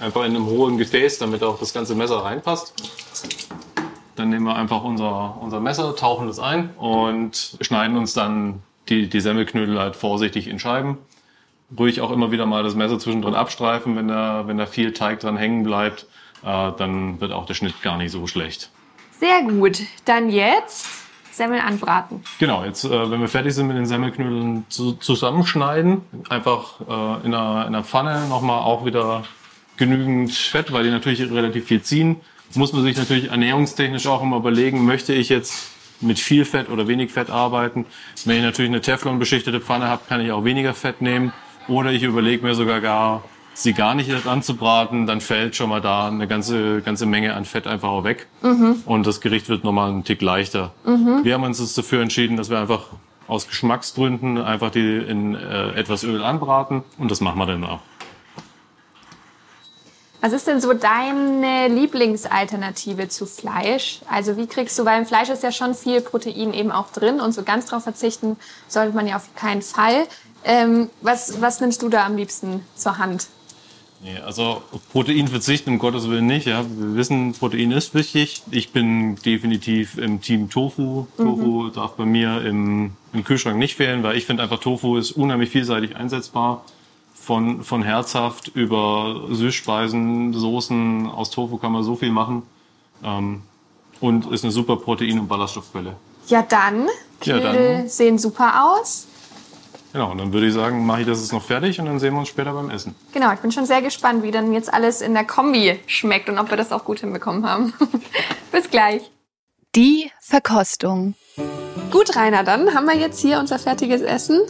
Einfach 0.00 0.24
in 0.24 0.34
einem 0.34 0.46
hohen 0.46 0.78
Gefäß, 0.78 1.18
damit 1.18 1.42
auch 1.42 1.58
das 1.58 1.74
ganze 1.74 1.94
Messer 1.94 2.24
reinpasst. 2.24 2.74
Dann 4.16 4.30
nehmen 4.30 4.46
wir 4.46 4.56
einfach 4.56 4.82
unser, 4.82 5.38
unser 5.40 5.60
Messer, 5.60 5.94
tauchen 5.94 6.26
das 6.26 6.38
ein 6.38 6.70
und 6.76 7.58
schneiden 7.60 7.96
uns 7.96 8.14
dann 8.14 8.62
die, 8.88 9.08
die 9.08 9.20
Semmelknödel 9.20 9.78
halt 9.78 9.96
vorsichtig 9.96 10.48
in 10.48 10.58
Scheiben. 10.58 10.98
Ruhig 11.78 12.00
auch 12.00 12.10
immer 12.10 12.30
wieder 12.30 12.46
mal 12.46 12.62
das 12.62 12.74
Messer 12.74 12.98
zwischendrin 12.98 13.34
abstreifen, 13.34 13.96
wenn 13.96 14.08
da, 14.08 14.46
wenn 14.46 14.58
da 14.58 14.66
viel 14.66 14.92
Teig 14.92 15.20
dran 15.20 15.36
hängen 15.36 15.62
bleibt. 15.62 16.06
Äh, 16.42 16.72
dann 16.76 17.20
wird 17.20 17.32
auch 17.32 17.46
der 17.46 17.54
Schnitt 17.54 17.80
gar 17.82 17.96
nicht 17.96 18.10
so 18.10 18.26
schlecht. 18.26 18.70
Sehr 19.22 19.42
gut. 19.42 19.82
Dann 20.04 20.30
jetzt 20.30 20.84
Semmel 21.30 21.60
anbraten. 21.60 22.24
Genau, 22.40 22.64
jetzt, 22.64 22.82
äh, 22.82 23.08
wenn 23.08 23.20
wir 23.20 23.28
fertig 23.28 23.54
sind 23.54 23.68
mit 23.68 23.76
den 23.76 23.86
Semmelknödeln 23.86 24.66
zu, 24.68 24.94
zusammenschneiden, 24.94 26.00
einfach 26.28 26.80
äh, 26.80 27.24
in, 27.24 27.32
einer, 27.32 27.68
in 27.68 27.74
einer 27.74 27.84
Pfanne 27.84 28.26
nochmal 28.26 28.58
auch 28.58 28.84
wieder 28.84 29.22
genügend 29.76 30.32
Fett, 30.32 30.72
weil 30.72 30.82
die 30.82 30.90
natürlich 30.90 31.20
relativ 31.20 31.66
viel 31.66 31.82
ziehen. 31.82 32.16
Muss 32.56 32.72
man 32.72 32.82
sich 32.82 32.96
natürlich 32.96 33.30
ernährungstechnisch 33.30 34.08
auch 34.08 34.24
immer 34.24 34.38
überlegen, 34.38 34.84
möchte 34.84 35.12
ich 35.14 35.28
jetzt 35.28 35.70
mit 36.00 36.18
viel 36.18 36.44
Fett 36.44 36.68
oder 36.68 36.88
wenig 36.88 37.12
Fett 37.12 37.30
arbeiten. 37.30 37.86
Wenn 38.24 38.38
ich 38.38 38.42
natürlich 38.42 38.72
eine 38.72 38.80
Teflon-beschichtete 38.80 39.60
Pfanne 39.60 39.86
habe, 39.86 40.02
kann 40.08 40.20
ich 40.20 40.32
auch 40.32 40.42
weniger 40.42 40.74
Fett 40.74 41.00
nehmen. 41.00 41.32
Oder 41.68 41.92
ich 41.92 42.02
überlege 42.02 42.44
mir 42.44 42.56
sogar 42.56 42.80
gar, 42.80 43.22
sie 43.54 43.72
gar 43.72 43.94
nicht 43.94 44.26
anzubraten, 44.26 45.06
dann 45.06 45.20
fällt 45.20 45.56
schon 45.56 45.68
mal 45.68 45.80
da 45.80 46.08
eine 46.08 46.26
ganze, 46.26 46.80
ganze 46.82 47.06
Menge 47.06 47.34
an 47.34 47.44
Fett 47.44 47.66
einfach 47.66 47.88
auch 47.88 48.04
weg. 48.04 48.26
Mhm. 48.42 48.82
Und 48.86 49.06
das 49.06 49.20
Gericht 49.20 49.48
wird 49.48 49.64
nochmal 49.64 49.90
einen 49.90 50.04
Tick 50.04 50.22
leichter. 50.22 50.72
Mhm. 50.84 51.24
Wir 51.24 51.34
haben 51.34 51.44
uns 51.44 51.74
dafür 51.74 52.02
entschieden, 52.02 52.36
dass 52.36 52.50
wir 52.50 52.58
einfach 52.58 52.86
aus 53.28 53.48
Geschmacksgründen 53.48 54.38
einfach 54.38 54.70
die 54.70 54.98
in 54.98 55.34
äh, 55.34 55.70
etwas 55.72 56.04
Öl 56.04 56.22
anbraten. 56.22 56.82
Und 56.98 57.10
das 57.10 57.20
machen 57.20 57.38
wir 57.38 57.46
dann 57.46 57.64
auch. 57.64 57.80
Was 60.20 60.32
ist 60.32 60.46
denn 60.46 60.60
so 60.60 60.72
deine 60.72 61.66
Lieblingsalternative 61.66 63.08
zu 63.08 63.26
Fleisch? 63.26 64.02
Also 64.08 64.36
wie 64.36 64.46
kriegst 64.46 64.78
du, 64.78 64.84
weil 64.84 65.00
im 65.00 65.06
Fleisch 65.06 65.30
ist 65.30 65.42
ja 65.42 65.50
schon 65.50 65.74
viel 65.74 66.00
Protein 66.00 66.54
eben 66.54 66.70
auch 66.70 66.90
drin 66.90 67.20
und 67.20 67.32
so 67.32 67.42
ganz 67.42 67.66
drauf 67.66 67.82
verzichten 67.82 68.36
sollte 68.68 68.94
man 68.94 69.08
ja 69.08 69.16
auf 69.16 69.34
keinen 69.34 69.62
Fall. 69.62 70.06
Ähm, 70.44 70.90
was, 71.00 71.40
was 71.40 71.60
nimmst 71.60 71.82
du 71.82 71.88
da 71.88 72.06
am 72.06 72.16
liebsten 72.16 72.64
zur 72.76 72.98
Hand? 72.98 73.26
Nee, 74.04 74.18
also 74.18 74.62
Protein 74.90 75.28
verzichten, 75.28 75.70
um 75.70 75.78
Gottes 75.78 76.08
Willen 76.08 76.26
nicht. 76.26 76.46
Ja. 76.46 76.64
Wir 76.64 76.96
wissen, 76.96 77.34
Protein 77.34 77.70
ist 77.70 77.94
wichtig. 77.94 78.42
Ich 78.50 78.72
bin 78.72 79.14
definitiv 79.16 79.96
im 79.96 80.20
Team 80.20 80.50
Tofu. 80.50 81.06
Mhm. 81.16 81.22
Tofu 81.22 81.68
darf 81.68 81.92
bei 81.92 82.04
mir 82.04 82.44
im, 82.44 82.92
im 83.12 83.22
Kühlschrank 83.22 83.58
nicht 83.58 83.76
fehlen, 83.76 84.02
weil 84.02 84.16
ich 84.16 84.26
finde 84.26 84.42
einfach, 84.42 84.58
Tofu 84.58 84.96
ist 84.96 85.12
unheimlich 85.12 85.50
vielseitig 85.50 85.94
einsetzbar. 85.94 86.64
Von, 87.14 87.62
von 87.62 87.84
herzhaft 87.84 88.48
über 88.48 89.28
Süßspeisen, 89.30 90.32
Soßen. 90.32 91.06
Aus 91.06 91.30
Tofu 91.30 91.56
kann 91.58 91.70
man 91.70 91.84
so 91.84 91.94
viel 91.94 92.10
machen. 92.10 92.42
Ähm, 93.04 93.42
und 94.00 94.28
ist 94.32 94.42
eine 94.42 94.50
super 94.50 94.74
Protein- 94.76 95.20
und 95.20 95.28
Ballaststoffquelle. 95.28 95.94
Ja 96.26 96.42
dann, 96.42 96.88
Knödel 97.20 97.44
ja, 97.44 97.52
dann. 97.52 97.88
sehen 97.88 98.18
super 98.18 98.64
aus. 98.64 99.06
Genau, 99.92 100.10
und 100.10 100.18
dann 100.18 100.32
würde 100.32 100.46
ich 100.46 100.54
sagen, 100.54 100.86
mache 100.86 101.02
ich 101.02 101.06
das 101.06 101.20
jetzt 101.20 101.32
noch 101.32 101.42
fertig 101.42 101.78
und 101.78 101.86
dann 101.86 101.98
sehen 101.98 102.14
wir 102.14 102.20
uns 102.20 102.28
später 102.28 102.54
beim 102.54 102.70
Essen. 102.70 102.94
Genau, 103.12 103.30
ich 103.32 103.40
bin 103.40 103.52
schon 103.52 103.66
sehr 103.66 103.82
gespannt, 103.82 104.22
wie 104.22 104.30
dann 104.30 104.52
jetzt 104.54 104.72
alles 104.72 105.02
in 105.02 105.12
der 105.12 105.24
Kombi 105.24 105.78
schmeckt 105.86 106.30
und 106.30 106.38
ob 106.38 106.48
wir 106.48 106.56
das 106.56 106.72
auch 106.72 106.84
gut 106.84 107.00
hinbekommen 107.00 107.46
haben. 107.46 107.74
Bis 108.52 108.70
gleich. 108.70 109.02
Die 109.74 110.10
Verkostung. 110.20 111.14
Gut, 111.90 112.16
Rainer, 112.16 112.42
dann 112.42 112.74
haben 112.74 112.86
wir 112.86 112.96
jetzt 112.96 113.20
hier 113.20 113.38
unser 113.38 113.58
fertiges 113.58 114.00
Essen. 114.00 114.40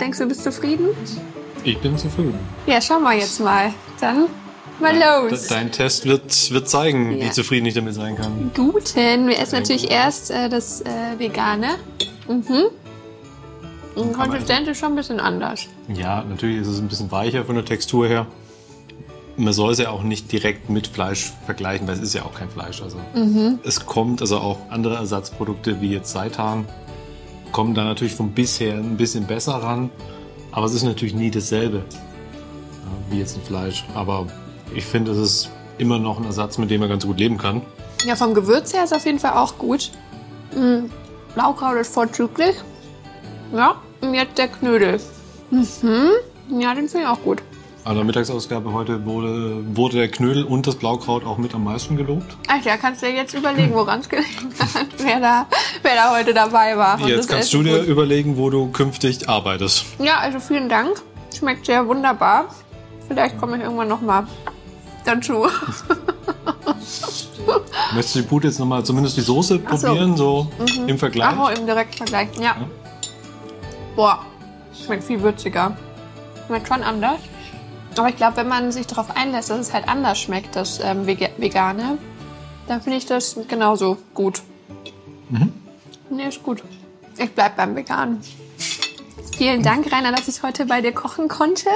Denkst 0.00 0.18
du, 0.18 0.26
bist 0.26 0.42
zufrieden? 0.42 0.88
Ich 1.62 1.78
bin 1.78 1.96
zufrieden. 1.98 2.38
Ja, 2.66 2.80
schauen 2.80 3.02
wir 3.02 3.12
jetzt 3.12 3.40
mal. 3.40 3.72
Dann 4.00 4.26
mal 4.80 4.94
los. 4.94 5.48
Dein 5.48 5.70
Test 5.70 6.06
wird, 6.06 6.50
wird 6.50 6.68
zeigen, 6.68 7.18
ja. 7.18 7.26
wie 7.26 7.30
zufrieden 7.30 7.66
ich 7.66 7.74
damit 7.74 7.94
sein 7.94 8.16
kann. 8.16 8.50
Guten. 8.54 9.28
Wir 9.28 9.38
essen 9.38 9.56
natürlich 9.56 9.90
erst 9.90 10.30
äh, 10.30 10.48
das 10.48 10.80
äh, 10.80 11.18
Vegane. 11.18 11.76
Mhm. 12.26 12.70
Die 13.96 14.12
Konsistenz 14.12 14.68
ist 14.68 14.78
schon 14.78 14.92
ein 14.92 14.96
bisschen 14.96 15.20
anders. 15.20 15.68
Ja, 15.88 16.24
natürlich 16.24 16.62
ist 16.62 16.68
es 16.68 16.80
ein 16.80 16.88
bisschen 16.88 17.10
weicher 17.12 17.44
von 17.44 17.54
der 17.54 17.64
Textur 17.64 18.08
her. 18.08 18.26
Man 19.36 19.52
soll 19.52 19.72
es 19.72 19.78
ja 19.78 19.90
auch 19.90 20.02
nicht 20.02 20.30
direkt 20.30 20.70
mit 20.70 20.86
Fleisch 20.86 21.32
vergleichen, 21.44 21.86
weil 21.86 21.94
es 21.94 22.02
ist 22.02 22.14
ja 22.14 22.22
auch 22.22 22.34
kein 22.34 22.48
Fleisch. 22.50 22.82
Also 22.82 22.98
mhm. 23.14 23.58
es 23.64 23.84
kommt, 23.86 24.20
also 24.20 24.38
auch 24.38 24.58
andere 24.70 24.96
Ersatzprodukte 24.96 25.80
wie 25.80 25.90
jetzt 25.90 26.12
Seitan 26.12 26.66
kommen 27.52 27.72
da 27.72 27.84
natürlich 27.84 28.14
vom 28.14 28.32
bisher 28.32 28.74
ein 28.74 28.96
bisschen 28.96 29.26
besser 29.26 29.54
ran. 29.54 29.90
Aber 30.50 30.66
es 30.66 30.74
ist 30.74 30.82
natürlich 30.82 31.14
nie 31.14 31.30
dasselbe 31.30 31.84
wie 33.10 33.18
jetzt 33.18 33.36
ein 33.36 33.42
Fleisch. 33.42 33.84
Aber 33.94 34.26
ich 34.74 34.84
finde, 34.84 35.12
es 35.12 35.18
ist 35.18 35.50
immer 35.78 35.98
noch 35.98 36.18
ein 36.18 36.24
Ersatz, 36.24 36.58
mit 36.58 36.70
dem 36.70 36.80
man 36.80 36.88
ganz 36.88 37.06
gut 37.06 37.18
leben 37.18 37.38
kann. 37.38 37.62
Ja, 38.04 38.16
vom 38.16 38.34
Gewürz 38.34 38.72
her 38.72 38.84
ist 38.84 38.90
es 38.90 38.96
auf 38.96 39.06
jeden 39.06 39.18
Fall 39.18 39.34
auch 39.34 39.56
gut. 39.56 39.90
Mhm. 40.54 40.90
Blaukraut 41.34 41.76
ist 41.76 41.94
vorzüglich. 41.94 42.56
Ja, 43.54 43.76
und 44.00 44.14
jetzt 44.14 44.36
der 44.36 44.48
Knödel. 44.48 45.00
Mhm. 45.50 46.10
Ja, 46.60 46.74
den 46.74 46.88
finde 46.88 47.02
ich 47.02 47.06
auch 47.06 47.22
gut. 47.22 47.40
An 47.84 47.94
der 47.94 48.04
Mittagsausgabe 48.04 48.72
heute 48.72 49.04
wurde, 49.04 49.62
wurde 49.76 49.98
der 49.98 50.08
Knödel 50.08 50.42
und 50.42 50.66
das 50.66 50.74
Blaukraut 50.74 51.24
auch 51.24 51.38
mit 51.38 51.54
am 51.54 51.64
meisten 51.64 51.96
gelobt. 51.96 52.36
Ach 52.48 52.64
ja, 52.64 52.76
kannst 52.78 53.02
du 53.02 53.06
dir 53.06 53.14
jetzt 53.14 53.34
überlegen, 53.34 53.74
woran 53.74 54.00
es 54.00 54.08
gelegen 54.08 54.52
hat, 54.58 54.86
wer 54.98 55.20
da, 55.20 55.46
wer 55.82 55.94
da 55.94 56.16
heute 56.16 56.34
dabei 56.34 56.76
war. 56.76 57.00
Und 57.00 57.08
jetzt 57.08 57.28
kannst 57.28 57.52
du 57.52 57.62
dir 57.62 57.80
gut. 57.80 57.88
überlegen, 57.88 58.36
wo 58.38 58.50
du 58.50 58.72
künftig 58.72 59.28
arbeitest. 59.28 59.84
Ja, 59.98 60.18
also 60.18 60.40
vielen 60.40 60.68
Dank. 60.68 61.00
Schmeckt 61.38 61.66
sehr 61.66 61.86
wunderbar. 61.86 62.46
Vielleicht 63.06 63.38
komme 63.38 63.58
ich 63.58 63.62
irgendwann 63.62 63.88
nochmal 63.88 64.26
dazu. 65.04 65.46
Möchtest 67.94 68.16
du 68.16 68.20
die 68.20 68.26
Pute 68.26 68.46
jetzt 68.48 68.58
nochmal, 68.58 68.82
zumindest 68.82 69.16
die 69.16 69.20
Soße 69.20 69.58
probieren, 69.58 70.16
so, 70.16 70.50
so 70.66 70.80
mhm. 70.80 70.88
im 70.88 70.98
Vergleich? 70.98 71.34
Ach, 71.38 71.50
im 71.56 71.66
Direktvergleich, 71.66 72.30
ja. 72.38 72.42
ja. 72.42 72.56
Boah, 73.96 74.24
schmeckt 74.84 75.04
viel 75.04 75.22
würziger. 75.22 75.76
Schmeckt 76.46 76.68
schon 76.68 76.82
anders. 76.82 77.18
Aber 77.96 78.08
ich 78.08 78.16
glaube, 78.16 78.38
wenn 78.38 78.48
man 78.48 78.72
sich 78.72 78.86
darauf 78.86 79.16
einlässt, 79.16 79.50
dass 79.50 79.60
es 79.60 79.72
halt 79.72 79.88
anders 79.88 80.18
schmeckt, 80.18 80.56
das 80.56 80.80
ähm, 80.82 81.06
Vegane, 81.06 81.98
dann 82.66 82.82
finde 82.82 82.98
ich 82.98 83.06
das 83.06 83.36
genauso 83.46 83.98
gut. 84.14 84.42
Mhm. 85.30 85.52
Nee, 86.10 86.28
ist 86.28 86.42
gut. 86.42 86.62
Ich 87.16 87.30
bleib 87.30 87.56
beim 87.56 87.76
Veganen. 87.76 88.20
Vielen 89.36 89.62
Dank, 89.62 89.92
Rainer, 89.92 90.12
dass 90.12 90.28
ich 90.28 90.42
heute 90.42 90.66
bei 90.66 90.80
dir 90.80 90.92
kochen 90.92 91.28
konnte. 91.28 91.68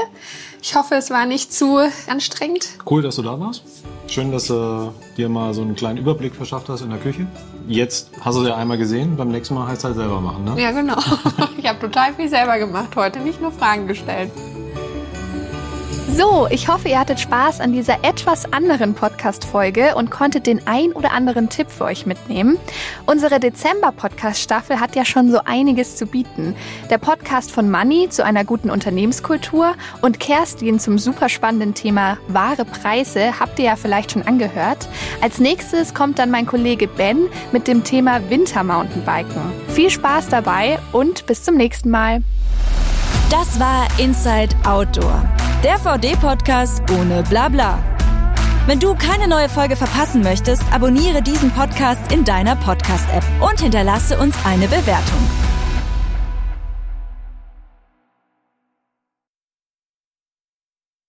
Ich 0.60 0.74
hoffe, 0.74 0.96
es 0.96 1.10
war 1.10 1.26
nicht 1.26 1.52
zu 1.52 1.78
anstrengend. 2.08 2.68
Cool, 2.88 3.02
dass 3.02 3.16
du 3.16 3.22
da 3.22 3.38
warst. 3.38 3.62
Schön, 4.08 4.32
dass 4.32 4.46
du 4.46 4.94
dir 5.18 5.28
mal 5.28 5.52
so 5.52 5.60
einen 5.60 5.74
kleinen 5.74 5.98
Überblick 5.98 6.34
verschafft 6.34 6.70
hast 6.70 6.80
in 6.80 6.88
der 6.88 6.98
Küche. 6.98 7.26
Jetzt 7.68 8.10
hast 8.22 8.36
du 8.36 8.42
es 8.42 8.48
ja 8.48 8.56
einmal 8.56 8.78
gesehen, 8.78 9.16
beim 9.18 9.28
nächsten 9.28 9.54
Mal 9.54 9.66
heißt 9.68 9.78
es 9.78 9.84
halt 9.84 9.96
selber 9.96 10.20
machen, 10.22 10.44
ne? 10.44 10.60
Ja, 10.60 10.72
genau. 10.72 10.96
Ich 11.58 11.68
habe 11.68 11.78
total 11.80 12.14
viel 12.14 12.28
selber 12.28 12.58
gemacht 12.58 12.96
heute, 12.96 13.20
nicht 13.20 13.42
nur 13.42 13.52
Fragen 13.52 13.86
gestellt. 13.86 14.30
So, 16.18 16.48
ich 16.50 16.66
hoffe, 16.66 16.88
ihr 16.88 16.98
hattet 16.98 17.20
Spaß 17.20 17.60
an 17.60 17.72
dieser 17.72 18.02
etwas 18.02 18.52
anderen 18.52 18.94
Podcast-Folge 18.94 19.94
und 19.94 20.10
konntet 20.10 20.48
den 20.48 20.66
ein 20.66 20.90
oder 20.90 21.12
anderen 21.12 21.48
Tipp 21.48 21.70
für 21.70 21.84
euch 21.84 22.06
mitnehmen. 22.06 22.58
Unsere 23.06 23.38
Dezember-Podcast-Staffel 23.38 24.80
hat 24.80 24.96
ja 24.96 25.04
schon 25.04 25.30
so 25.30 25.38
einiges 25.44 25.94
zu 25.94 26.06
bieten. 26.06 26.56
Der 26.90 26.98
Podcast 26.98 27.52
von 27.52 27.70
Money 27.70 28.08
zu 28.08 28.24
einer 28.24 28.42
guten 28.42 28.68
Unternehmenskultur 28.68 29.76
und 30.02 30.18
Kerstin 30.18 30.80
zum 30.80 30.98
super 30.98 31.28
spannenden 31.28 31.74
Thema 31.74 32.18
wahre 32.26 32.64
Preise 32.64 33.38
habt 33.38 33.60
ihr 33.60 33.66
ja 33.66 33.76
vielleicht 33.76 34.10
schon 34.10 34.22
angehört. 34.22 34.88
Als 35.20 35.38
nächstes 35.38 35.94
kommt 35.94 36.18
dann 36.18 36.32
mein 36.32 36.46
Kollege 36.46 36.88
Ben 36.88 37.28
mit 37.52 37.68
dem 37.68 37.84
Thema 37.84 38.28
Wintermountainbiken. 38.28 39.40
Viel 39.68 39.90
Spaß 39.90 40.30
dabei 40.30 40.80
und 40.90 41.26
bis 41.26 41.44
zum 41.44 41.54
nächsten 41.54 41.90
Mal. 41.90 42.24
Das 43.30 43.60
war 43.60 43.86
Inside 43.98 44.56
Outdoor, 44.66 45.22
der 45.62 45.76
VD-Podcast 45.78 46.82
ohne 46.92 47.22
Blabla. 47.24 47.78
Wenn 48.66 48.78
du 48.78 48.94
keine 48.94 49.26
neue 49.26 49.48
Folge 49.48 49.76
verpassen 49.76 50.22
möchtest, 50.22 50.62
abonniere 50.72 51.22
diesen 51.22 51.50
Podcast 51.50 52.12
in 52.12 52.24
deiner 52.24 52.54
Podcast-App 52.54 53.24
und 53.40 53.60
hinterlasse 53.60 54.18
uns 54.18 54.36
eine 54.44 54.68
Bewertung. 54.68 55.47